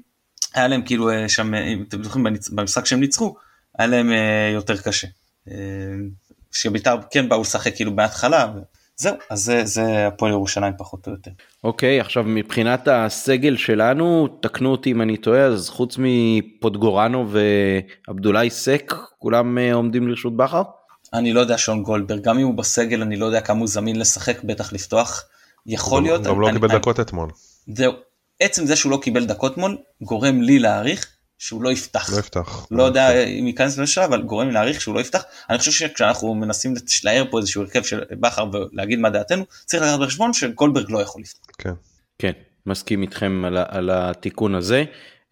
[0.54, 3.36] היה להם כאילו אה, שם, אם אתם זוכרים במשחק שהם ניצחו,
[3.78, 4.12] היה להם
[4.54, 5.08] יותר קשה.
[6.52, 8.52] שביתר כן באו לשחק כאילו בהתחלה,
[9.02, 11.32] זהו, אז זה, זה הפועל ירושלים פחות או יותר.
[11.64, 17.28] אוקיי, okay, עכשיו מבחינת הסגל שלנו, תקנו אותי אם אני טועה, אז חוץ מפוטגורנו
[18.08, 20.62] ועבדולאי סק, כולם עומדים לרשות בכר?
[21.14, 24.00] אני לא יודע שון גולדברג, גם אם הוא בסגל אני לא יודע כמה הוא זמין
[24.00, 25.24] לשחק, בטח לפתוח.
[25.66, 26.24] יכול להיות...
[26.24, 27.30] גם לא קיבל דקות אתמול.
[27.68, 27.94] זהו,
[28.40, 31.08] עצם זה שהוא לא קיבל דקות אתמול, גורם לי להעריך
[31.42, 32.10] שהוא לא יפתח.
[32.14, 32.68] לא יפתח.
[32.72, 35.24] לא יודע אם ייכנס לשלב, אבל גורם לי להעריך שהוא לא יפתח.
[35.50, 36.74] אני חושב שכשאנחנו מנסים
[37.04, 41.22] להער פה איזשהו הרכב של בכר ולהגיד מה דעתנו, צריך לקחת בחשבון שגולדברג לא יכול
[41.22, 41.46] לפתוח.
[41.58, 41.74] כן.
[42.20, 42.32] כן,
[42.66, 44.84] מסכים איתכם על, על התיקון הזה.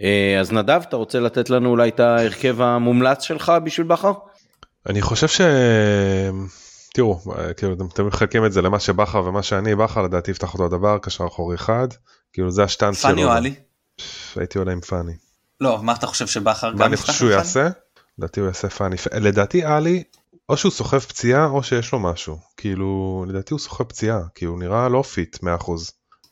[0.01, 4.13] אה, אז נדב, אתה רוצה לתת לנו אולי את ההרכב המומלץ שלך בשביל בכר?
[4.89, 5.41] אני חושב ש...
[6.93, 7.19] תראו,
[7.57, 11.25] כאילו אתם מחלקים את זה למה שבכר ומה שאני, בכר לדעתי יפתח אותו הדבר, קשר
[11.27, 11.87] אחורי אחד,
[12.33, 13.09] כאילו זה השטאנץ שלו.
[13.09, 13.53] פאני או עלי?
[14.35, 15.28] הייתי עולה עם פאני.
[15.61, 17.45] לא, מה אתה חושב שבכר מה גם אני יפתח חושב שהוא עם פאני?
[17.47, 17.69] יעשה?
[18.17, 18.95] לדעתי הוא יעשה פאני.
[19.13, 20.03] לדעתי עלי,
[20.49, 22.37] או שהוא סוחב פציעה או שיש לו משהו.
[22.57, 25.39] כאילו, לדעתי הוא סוחב פציעה, כי הוא נראה לא fit 100%.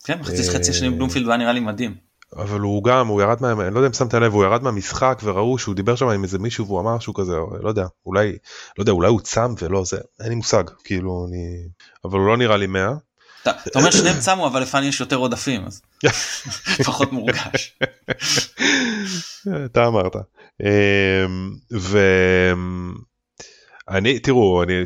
[0.04, 1.96] כן, מחצית חצי אה, השני בלומפילד היה נראה לי מדהים.
[2.36, 3.52] אבל הוא גם, הוא ירד מה...
[3.52, 6.40] אני לא יודע אם שמת לב, הוא ירד מהמשחק וראו שהוא דיבר שם עם איזה
[6.40, 8.38] מישהו והוא אמר שהוא כזה, לא יודע, אולי,
[8.78, 11.68] לא יודע, אולי הוא צם ולא זה, אין לי מושג, כאילו, אני...
[12.06, 12.94] אבל הוא לא נראה לי 100.
[13.68, 15.82] אתה אומר שניהם צמו אבל לפאני יש יותר עודפים אז
[16.86, 17.78] פחות מורגש.
[19.66, 20.16] אתה אמרת.
[20.62, 21.54] אמ,
[23.90, 24.84] ואני, תראו, אני,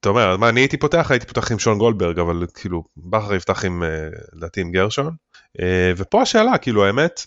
[0.00, 3.64] אתה אומר, מה, אני הייתי פותח, הייתי פותח עם שון גולדברג, אבל כאילו, בכר יפתח
[3.64, 5.14] עם, אה, לדעתי עם גרשון.
[5.60, 7.26] אה, ופה השאלה, כאילו, האמת,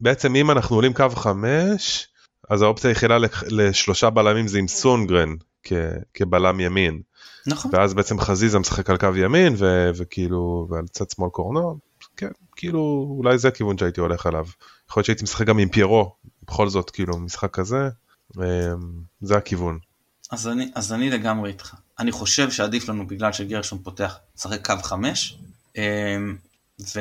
[0.00, 2.08] בעצם אם אנחנו עולים קו חמש,
[2.50, 3.16] אז האופציה היחידה
[3.48, 5.34] לשלושה בלמים זה עם סונגרן
[6.14, 7.00] כבלם ימין.
[7.46, 7.70] נכון.
[7.74, 11.78] ואז בעצם חזיזה משחק על קו ימין, ו- וכאילו, ועל צד שמאל קורנו,
[12.16, 14.46] כן, כאילו, אולי זה הכיוון שהייתי הולך עליו.
[14.90, 16.12] יכול להיות שהייתי משחק גם עם פיירו,
[16.42, 17.88] בכל זאת, כאילו, משחק כזה,
[18.36, 18.42] אמ,
[19.20, 19.78] זה הכיוון.
[20.30, 21.74] אז אני, אז אני לגמרי איתך.
[21.98, 25.38] אני חושב שעדיף לנו בגלל שגרשון פותח לשחק קו חמש,
[25.76, 26.36] אמ,
[26.80, 27.00] ו...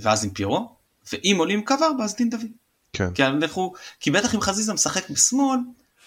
[0.00, 0.76] ואז עם פירו,
[1.12, 2.50] ואם עולים קו ארבע אז דין דוד.
[2.92, 3.14] כן.
[3.14, 5.58] כי אנחנו, כי בטח אם חזיזה משחק בשמאל,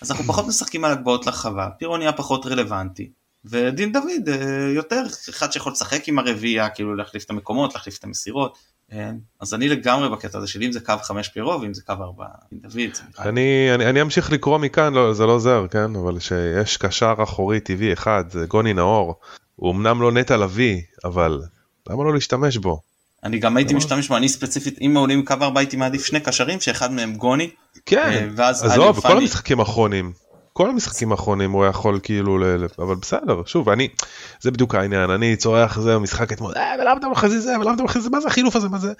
[0.01, 3.11] אז אנחנו פחות משחקים על הגבהות לרחבה, פירו נהיה פחות רלוונטי,
[3.49, 8.03] ודין דוד אה, יותר אחד שיכול לשחק עם הרביעייה, כאילו להחליף את המקומות, להחליף את
[8.03, 8.57] המסירות.
[8.91, 11.93] אה, אז אני לגמרי בקטע הזה של אם זה קו חמש פירו ואם זה קו
[11.93, 12.97] ארבע דין דוד.
[13.19, 15.95] אני, אני, אני אמשיך לקרוא מכאן, לא, זה לא עוזר, כן?
[15.95, 19.15] אבל שיש קשר אחורי טבעי אחד, זה גוני נאור.
[19.55, 21.41] הוא אמנם לא נטע לביא, אבל
[21.89, 22.81] למה לא להשתמש בו?
[23.23, 23.73] אני גם הייתי.
[23.73, 27.49] משתמש בו, אני ספציפית, אם עולים קו ארבע הייתי מעדיף שני קשרים, שאחד מהם גוני,
[27.85, 29.17] כן, אה, עזוב, כל.
[29.17, 30.13] המשחקים האחרונים,
[30.57, 32.65] כל המשחקים האחרונים הוא יכול כאילו, ל...
[32.79, 33.87] אבל בסדר, שוב, אני,
[34.41, 37.97] זה בדיוק העניין, אני צורח זה משחק אתמול, אה, ולמה אתה את זה, ולמה אתה
[37.97, 38.93] את זה, מה זה החילוף הזה, מה זה,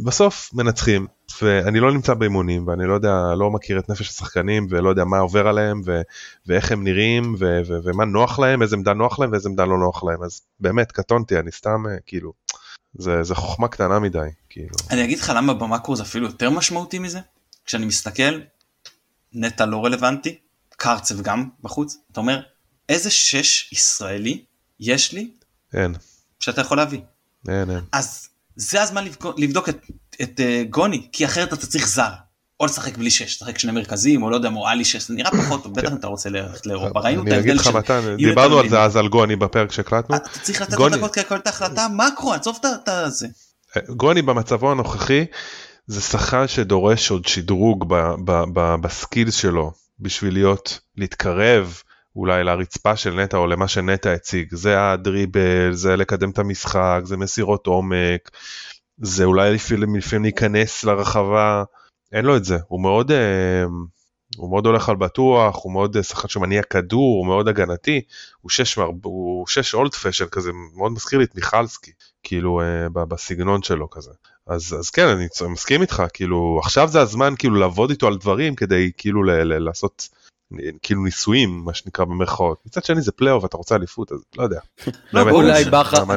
[0.00, 1.06] בסוף מנצחים,
[1.42, 5.18] ואני לא נמצא באימונים, ואני לא יודע, לא מכיר את נפש השחקנים, ולא יודע מה
[5.18, 6.00] עובר עליהם, ו...
[6.46, 7.60] ואיך הם נראים, ו...
[7.66, 7.78] ו...
[7.84, 11.38] ומה נוח להם, איזה עמדה נוח להם, ואיזה עמדה לא נוח להם, אז באמת, קטונתי,
[11.38, 12.32] אני סתם, אה, כאילו,
[12.94, 14.18] זה, זה חוכמה קטנה מדי,
[14.50, 17.20] כאילו, אני אגיד לך למה במאקרו זה אפילו יותר משמעותי מזה,
[17.64, 18.40] כשאני מסתכל,
[19.32, 20.38] נטע לא רלוונטי,
[20.82, 22.40] קרצב גם בחוץ, אתה אומר,
[22.88, 24.44] איזה שש ישראלי
[24.80, 25.30] יש לי
[25.74, 25.94] אין,
[26.40, 27.00] שאתה יכול להביא?
[27.48, 27.80] אין, אין.
[27.92, 29.78] אז זה הזמן לבדוק, לבדוק את,
[30.22, 32.10] את uh, גוני, כי אחרת אתה צריך זר.
[32.60, 35.62] או לשחק בלי שש, לשחק שני מרכזים, או לא יודע, מועלי שש, זה נראה פחות
[35.62, 37.78] טוב, בטח אם אתה רוצה ללכת לאירופה, ראינו את אני אגיד ההבדל לך של...
[37.78, 38.82] מתן, דיברנו על זה.
[38.82, 41.86] אז על גוני בפרק שהקלטנו, אתה צריך לתת לו גוני- דקות כדי לקבל את ההחלטה,
[41.88, 43.28] מקרו, עזוב את ה- את הזה.
[43.88, 45.24] גוני במצבו הנוכחי
[45.86, 47.94] זה שחקן שדורש עוד שדרוג
[48.82, 49.72] בסקילס שלו
[50.02, 51.82] בשביל להיות להתקרב
[52.16, 54.54] אולי לרצפה של נטע או למה שנטע הציג.
[54.54, 58.30] זה הדריבל זה לקדם את המשחק זה מסירות עומק
[58.96, 61.64] זה אולי לפעמים, להיכנס לרחבה.
[62.12, 62.58] אין לו את זה.
[62.68, 63.64] הוא מאוד אה,
[64.36, 68.00] הוא מאוד הולך על בטוח הוא מאוד אה, שחקן שמניע כדור הוא מאוד הגנתי.
[68.40, 71.92] הוא שש, הוא שש אולד פשן כזה מאוד מזכיר לי את מיכלסקי
[72.22, 74.10] כאילו אה, בסגנון שלו כזה.
[74.46, 78.54] אז, אז כן, אני מסכים איתך, כאילו, עכשיו זה הזמן כאילו לעבוד איתו על דברים
[78.54, 80.08] כדי כאילו ל- ל- לעשות
[80.82, 82.58] כאילו ניסויים, מה שנקרא במרכאות.
[82.66, 84.60] מצד שני זה פלייאוף, אתה רוצה אליפות, אז לא יודע.
[85.12, 85.64] לא, אולי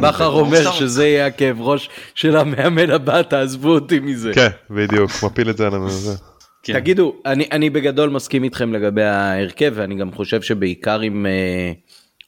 [0.01, 4.31] בכר אומר שזה יהיה הכאב ראש של המאמן הבא, תעזבו אותי מזה.
[4.33, 6.15] כן, בדיוק, מפיל את זה על זה.
[6.63, 6.73] כן.
[6.79, 11.71] תגידו, אני, אני בגדול מסכים איתכם לגבי ההרכב, ואני גם חושב שבעיקר אם אה,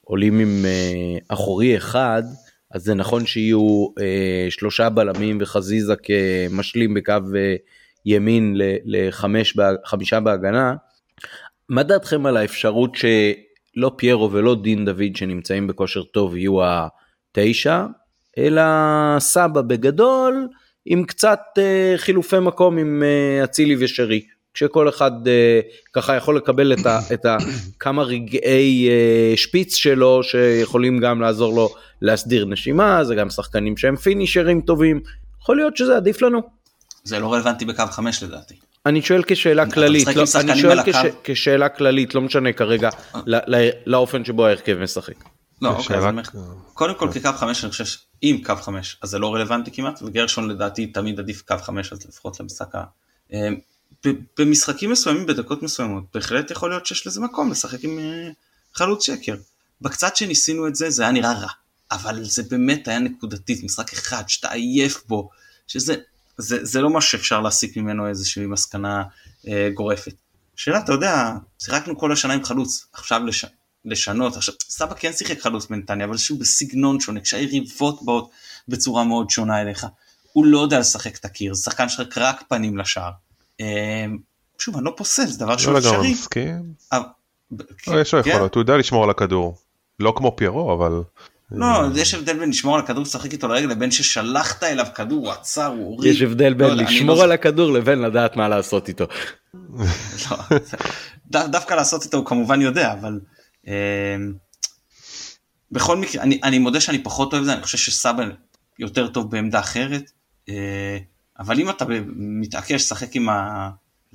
[0.04, 2.24] עולים עם אה, אחורי אחד,
[2.72, 7.56] אז זה נכון שיהיו אה, שלושה בלמים וחזיזה כמשלים בקו אה,
[8.06, 10.76] ימין ל- לחמש, בה- חמישה בהגנה.
[11.70, 17.86] מה דעתכם על האפשרות שלא פיירו ולא דין דוד שנמצאים בכושר טוב יהיו התשע,
[18.38, 18.62] אלא
[19.20, 20.48] סבא בגדול
[20.86, 24.22] עם קצת אה, חילופי מקום עם אה, אצילי ושרי,
[24.58, 25.60] כשכל אחד אה,
[25.94, 27.38] ככה יכול לקבל את, ה, את ה,
[27.80, 31.70] כמה רגעי אה, שפיץ שלו שיכולים גם לעזור לו
[32.02, 35.02] להסדיר נשימה, זה גם שחקנים שהם פינישרים טובים,
[35.42, 36.42] יכול להיות שזה עדיף לנו.
[37.04, 38.56] זה לא רלוונטי בקו חמש לדעתי.
[38.86, 40.84] אני שואל כשאלה כללית, לא, אני שואל?
[40.84, 42.90] כש, כשאלה כללית, לא משנה כרגע
[43.26, 45.24] ל, ל, לאופן שבו ההרכב משחק.
[45.62, 46.24] לא, אוקיי, אז אני אומר,
[46.74, 50.50] קודם כל כקו חמש אני חושב שאם קו חמש אז זה לא רלוונטי כמעט וגרשון
[50.50, 52.84] לדעתי תמיד עדיף קו חמש אז לפחות למשחק ה...
[53.34, 53.50] אה,
[54.38, 58.30] במשחקים מסוימים בדקות מסוימות בהחלט יכול להיות שיש לזה מקום לשחק עם אה,
[58.74, 59.36] חלוץ שקר.
[59.82, 61.50] בקצת שניסינו את זה זה היה נראה רע
[61.92, 65.30] אבל זה באמת היה נקודתית משחק אחד שאתה עייף בו
[65.68, 65.96] שזה
[66.38, 69.04] זה, זה לא משהו שאפשר להסיק ממנו איזושהי מסקנה
[69.48, 70.14] אה, גורפת.
[70.56, 73.46] שאלה אתה יודע שיחקנו כל השנה עם חלוץ עכשיו לש...
[73.86, 74.36] לשנות.
[74.36, 78.30] עכשיו, סבא כן שיחק חלוץ בנתניה, אבל שוב בסגנון שונה, כשהיריבות באות
[78.68, 79.88] בצורה מאוד שונה אליך.
[80.34, 83.12] הוא לא יודע לשחק את הקיר, זה שחקן שחק רק פנים לשער.
[83.62, 84.06] אה,
[84.60, 85.94] שוב, אני לא פוסל, זה דבר שהוא לא אפשרי.
[85.94, 86.74] לגמרי מסכים.
[86.94, 87.00] אה,
[87.88, 88.30] לא, יש לו כן.
[88.30, 89.58] יכולת, הוא יודע לשמור על הכדור.
[90.00, 91.02] לא כמו פיירו, אבל...
[91.52, 95.32] לא, יש הבדל בין לשמור על הכדור לשחק איתו לרגל לבין ששלחת אליו כדור, הוא
[95.32, 96.12] עצר, הוא הוריד.
[96.14, 99.06] יש הבדל לא בין לשמור לא- על הכדור לבין לדעת מה לעשות איתו.
[100.32, 100.38] לא,
[101.28, 103.20] דו- דווקא לעשות איתו הוא כמובן יודע, אבל
[103.68, 104.16] אה,
[105.72, 108.24] בכל מקרה, אני, אני מודה שאני פחות אוהב את זה, אני חושב שסבא
[108.80, 110.12] יותר טוב בעמדה אחרת,
[110.50, 110.98] אה,
[111.40, 111.86] אבל אם אתה
[112.16, 113.28] מתעקש לשחק עם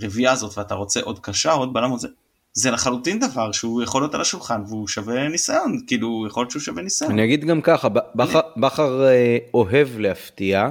[0.01, 2.09] הרביעייה הזאת ואתה רוצה עוד קשר, עוד בלם, זה,
[2.53, 6.62] זה לחלוטין דבר שהוא יכול להיות על השולחן והוא שווה ניסיון, כאילו יכול להיות שהוא
[6.62, 7.11] שווה ניסיון.
[7.12, 10.68] אני אגיד גם ככה, בכר- בכר אה, אוהב להפתיע,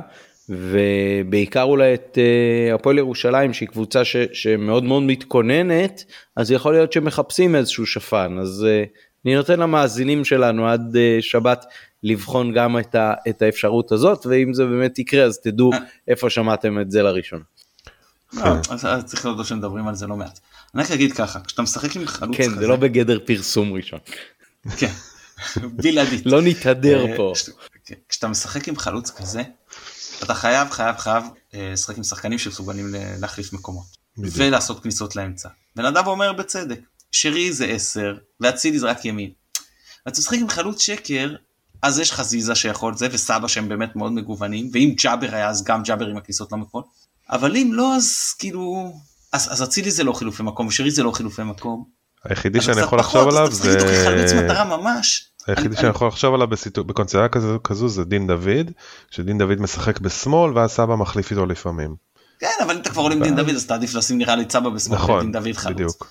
[0.49, 6.03] ובעיקר אולי את אה, הפועל ירושלים שהיא קבוצה ש- שמאוד מאוד מתכוננת,
[6.35, 8.83] אז יכול להיות שמחפשים איזשהו שפן, אז אה,
[9.25, 11.65] אני נותן למאזינים שלנו עד אה, שבת
[12.03, 15.77] לבחון גם את, ה- את האפשרות הזאת, ואם זה באמת יקרה אז תדעו אה.
[16.07, 17.43] איפה שמעתם את זה לראשונה.
[18.33, 20.39] לא, אז, צריך להודות שמדברים על זה לא מעט.
[20.75, 23.99] אני רק אגיד ככה, כשאתה משחק עם חלוץ כן, כזה, זה לא בגדר פרסום ראשון.
[24.77, 24.91] כן,
[25.75, 26.25] בלעדית.
[26.25, 27.33] לא נתהדר אה, פה.
[27.85, 29.41] כן, כשאתה משחק עם חלוץ כזה,
[30.23, 34.01] אתה חייב חייב חייב אה, לשחק עם שחקנים שמסוגלים להחליף מקומות.
[34.17, 35.49] ולעשות כניסות לאמצע.
[35.75, 36.79] ונדב אומר בצדק,
[37.11, 39.29] שרי זה 10 ואצילי זה רק ימין.
[40.05, 41.35] ואתה משחק עם חלוץ שקר,
[41.81, 45.83] אז יש חזיזה שיכול זה וסבא שהם באמת מאוד מגוונים, ואם ג'אבר היה אז גם
[45.83, 46.81] ג'אבר עם הכניסות למקום.
[47.29, 48.93] אבל אם לא אז כאילו,
[49.31, 51.83] אז אז אצילי זה לא חילופי מקום ושרי זה לא חילופי מקום.
[52.23, 53.77] היחידי אז שאני יכול לחשוב אז עליו אתה זה...
[53.79, 55.27] כחלוץ מטרה ממש.
[55.47, 56.47] היחידי אני- שאני יכול לחשוב עליו
[56.85, 57.27] בקונסטלציה
[57.63, 58.71] כזו, זה דין דוד,
[59.11, 61.95] שדין דוד משחק בשמאל ואז סבא מחליף איתו לפעמים.
[62.39, 64.45] כן, אבל אם אתה כבר עולה עם דין דוד אז אתה עדיף לשים נראה לי
[64.45, 65.75] צבא בשמאל נכון, ודין דוד חלוץ.
[65.75, 66.07] בדיוק.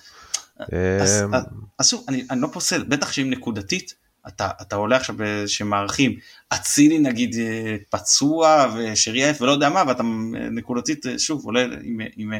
[1.01, 1.33] אז, אמ,
[1.79, 3.93] אז, שוב, אני, לא פוסל, בטח שאם נקודתית,
[4.27, 5.15] אתה, עולה עכשיו
[5.47, 6.17] שמערכים,
[6.49, 11.65] אצילי נגיד אה, פצוע ושרי עייף ולא יודע מה, ואתה אה, נקודתית אה, שוב עולה
[12.15, 12.33] עם,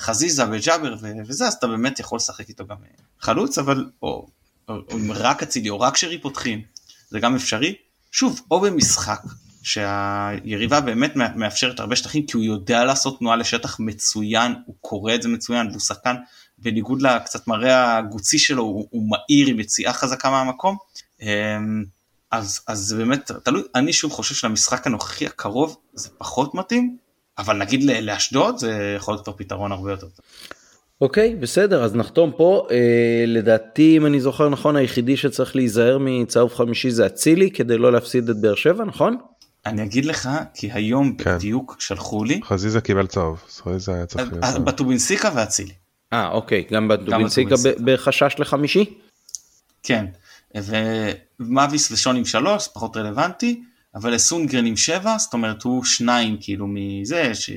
[0.00, 0.94] חזיזה וג'אבר
[1.26, 2.76] וזה, אז אתה באמת יכול לשחק איתו גם
[3.20, 4.26] חלוץ, אבל, או,
[4.68, 6.62] אם רק אצילי או רק שרי פותחים,
[7.10, 7.74] זה גם אפשרי.
[8.12, 9.22] שוב, או במשחק,
[9.62, 15.14] שהיריבה באמת מא- מאפשרת הרבה שטחים, כי הוא יודע לעשות תנועה לשטח מצוין, הוא קורא
[15.14, 16.14] את זה מצוין, והוא שחקן
[16.64, 20.76] בניגוד לקצת מראה הגוצי שלו, הוא, הוא מהיר עם יציאה חזקה מהמקום.
[21.22, 21.84] אמ,
[22.30, 26.96] אז, אז זה באמת תלוי, אני שוב חושב שלמשחק הנוכחי הקרוב זה פחות מתאים,
[27.38, 30.24] אבל נגיד ל- לאשדוד זה יכול להיות כבר פתרון הרבה יותר טוב.
[31.00, 36.54] אוקיי בסדר אז נחתום פה אה, לדעתי אם אני זוכר נכון היחידי שצריך להיזהר מצהוב
[36.54, 39.16] חמישי זה אצילי כדי לא להפסיד את באר שבע נכון?
[39.66, 41.36] אני אגיד לך, כי היום כן.
[41.36, 44.64] בדיוק שלחו לי, חזיזה קיבל צהוב, חזיזה היה צריך להיות צהוב.
[44.64, 45.72] בטובינסיקה ואצילי.
[46.14, 47.54] אה אוקיי גם בדובינסיקה
[47.84, 48.98] בחשש לחמישי?
[49.82, 50.06] כן,
[50.54, 53.62] ומאביס ושון עם שלוש, פחות רלוונטי,
[53.94, 57.50] אבל סונגרן עם שבע, זאת אומרת הוא שניים כאילו מזה, ש...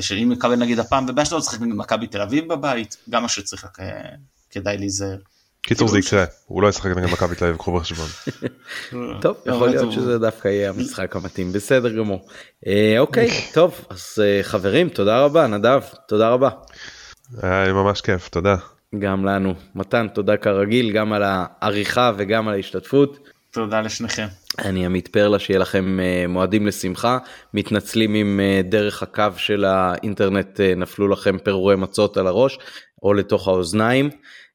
[0.00, 3.80] שאם מקבל נגיד הפעם ובאשדוד צריך נגד מכבי תל אביב בבית, גם מה שצריך רק,
[3.80, 4.10] אה,
[4.50, 5.16] כדאי להיזהר.
[5.62, 8.08] קיצור זה כאילו יקרה, הוא לא ישחק נגד מכבי תל אביב, קחו בחשבון.
[9.22, 12.28] טוב יכול אבל להיות שזה דווקא יהיה המשחק המתאים בסדר גמור.
[12.66, 16.48] אה, אוקיי טוב אז אה, חברים תודה רבה נדב תודה רבה.
[17.42, 18.56] היה לי ממש כיף, תודה.
[18.98, 23.28] גם לנו מתן תודה כרגיל גם על העריכה וגם על ההשתתפות.
[23.50, 24.26] תודה לשניכם.
[24.58, 27.18] אני עמית פרלה שיהיה לכם אה, מועדים לשמחה
[27.54, 32.58] מתנצלים אם אה, דרך הקו של האינטרנט אה, נפלו לכם פירורי מצות על הראש
[33.02, 34.10] או לתוך האוזניים.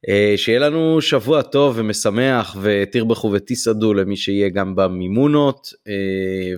[0.09, 5.93] אה, שיהיה לנו שבוע טוב ומשמח ותרבחו ותסעדו למי שיהיה גם במימונות אה,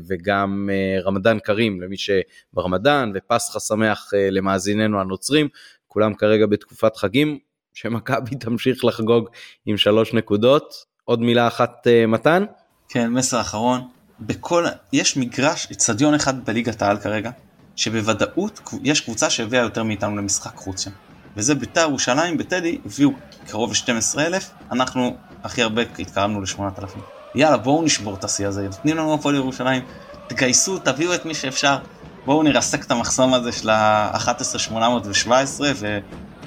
[0.07, 5.47] וגם אה, רמדאן כרים למי שברמדאן ופסחא שמח אה, למאזיננו הנוצרים
[5.93, 7.38] כולם כרגע בתקופת חגים
[7.73, 9.30] שמכבי תמשיך לחגוג
[9.65, 10.73] עם שלוש נקודות
[11.05, 12.45] עוד מילה אחת אה, מתן.
[12.89, 13.81] כן, מסר אחרון,
[14.19, 17.31] בכל, יש מגרש, אצטדיון אחד בליגת העל כרגע,
[17.76, 20.91] שבוודאות יש קבוצה שהביאה יותר מאיתנו למשחק חוץ שם.
[21.38, 23.11] וזה בית"ר ירושלים בטדי, הביאו
[23.47, 26.99] קרוב ל-12 אלף, אנחנו הכי הרבה התקרבנו ל-8,000.
[27.35, 29.84] יאללה בואו נשבור את השיא הזה, נותנים לנו הפועל ירושלים,
[30.27, 31.77] תגייסו, תביאו את מי שאפשר,
[32.26, 35.98] בואו נרסק את המחסום הזה של ה-11,817 ו...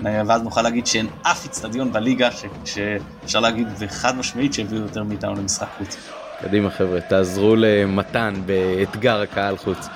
[0.03, 2.29] ואז נוכל להגיד שאין אף אצטדיון בליגה.
[2.65, 5.97] שאפשר להגיד וחד משמעית שהביאו יותר מאיתנו למשחק חוץ.
[6.43, 9.89] קדימה חבר'ה, תעזרו למתן באתגר הקהל חוץ.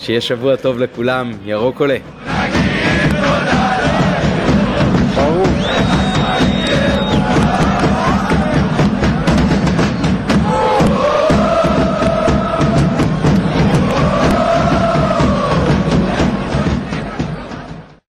[0.00, 1.96] שיהיה שבוע טוב לכולם, ירוק עולה.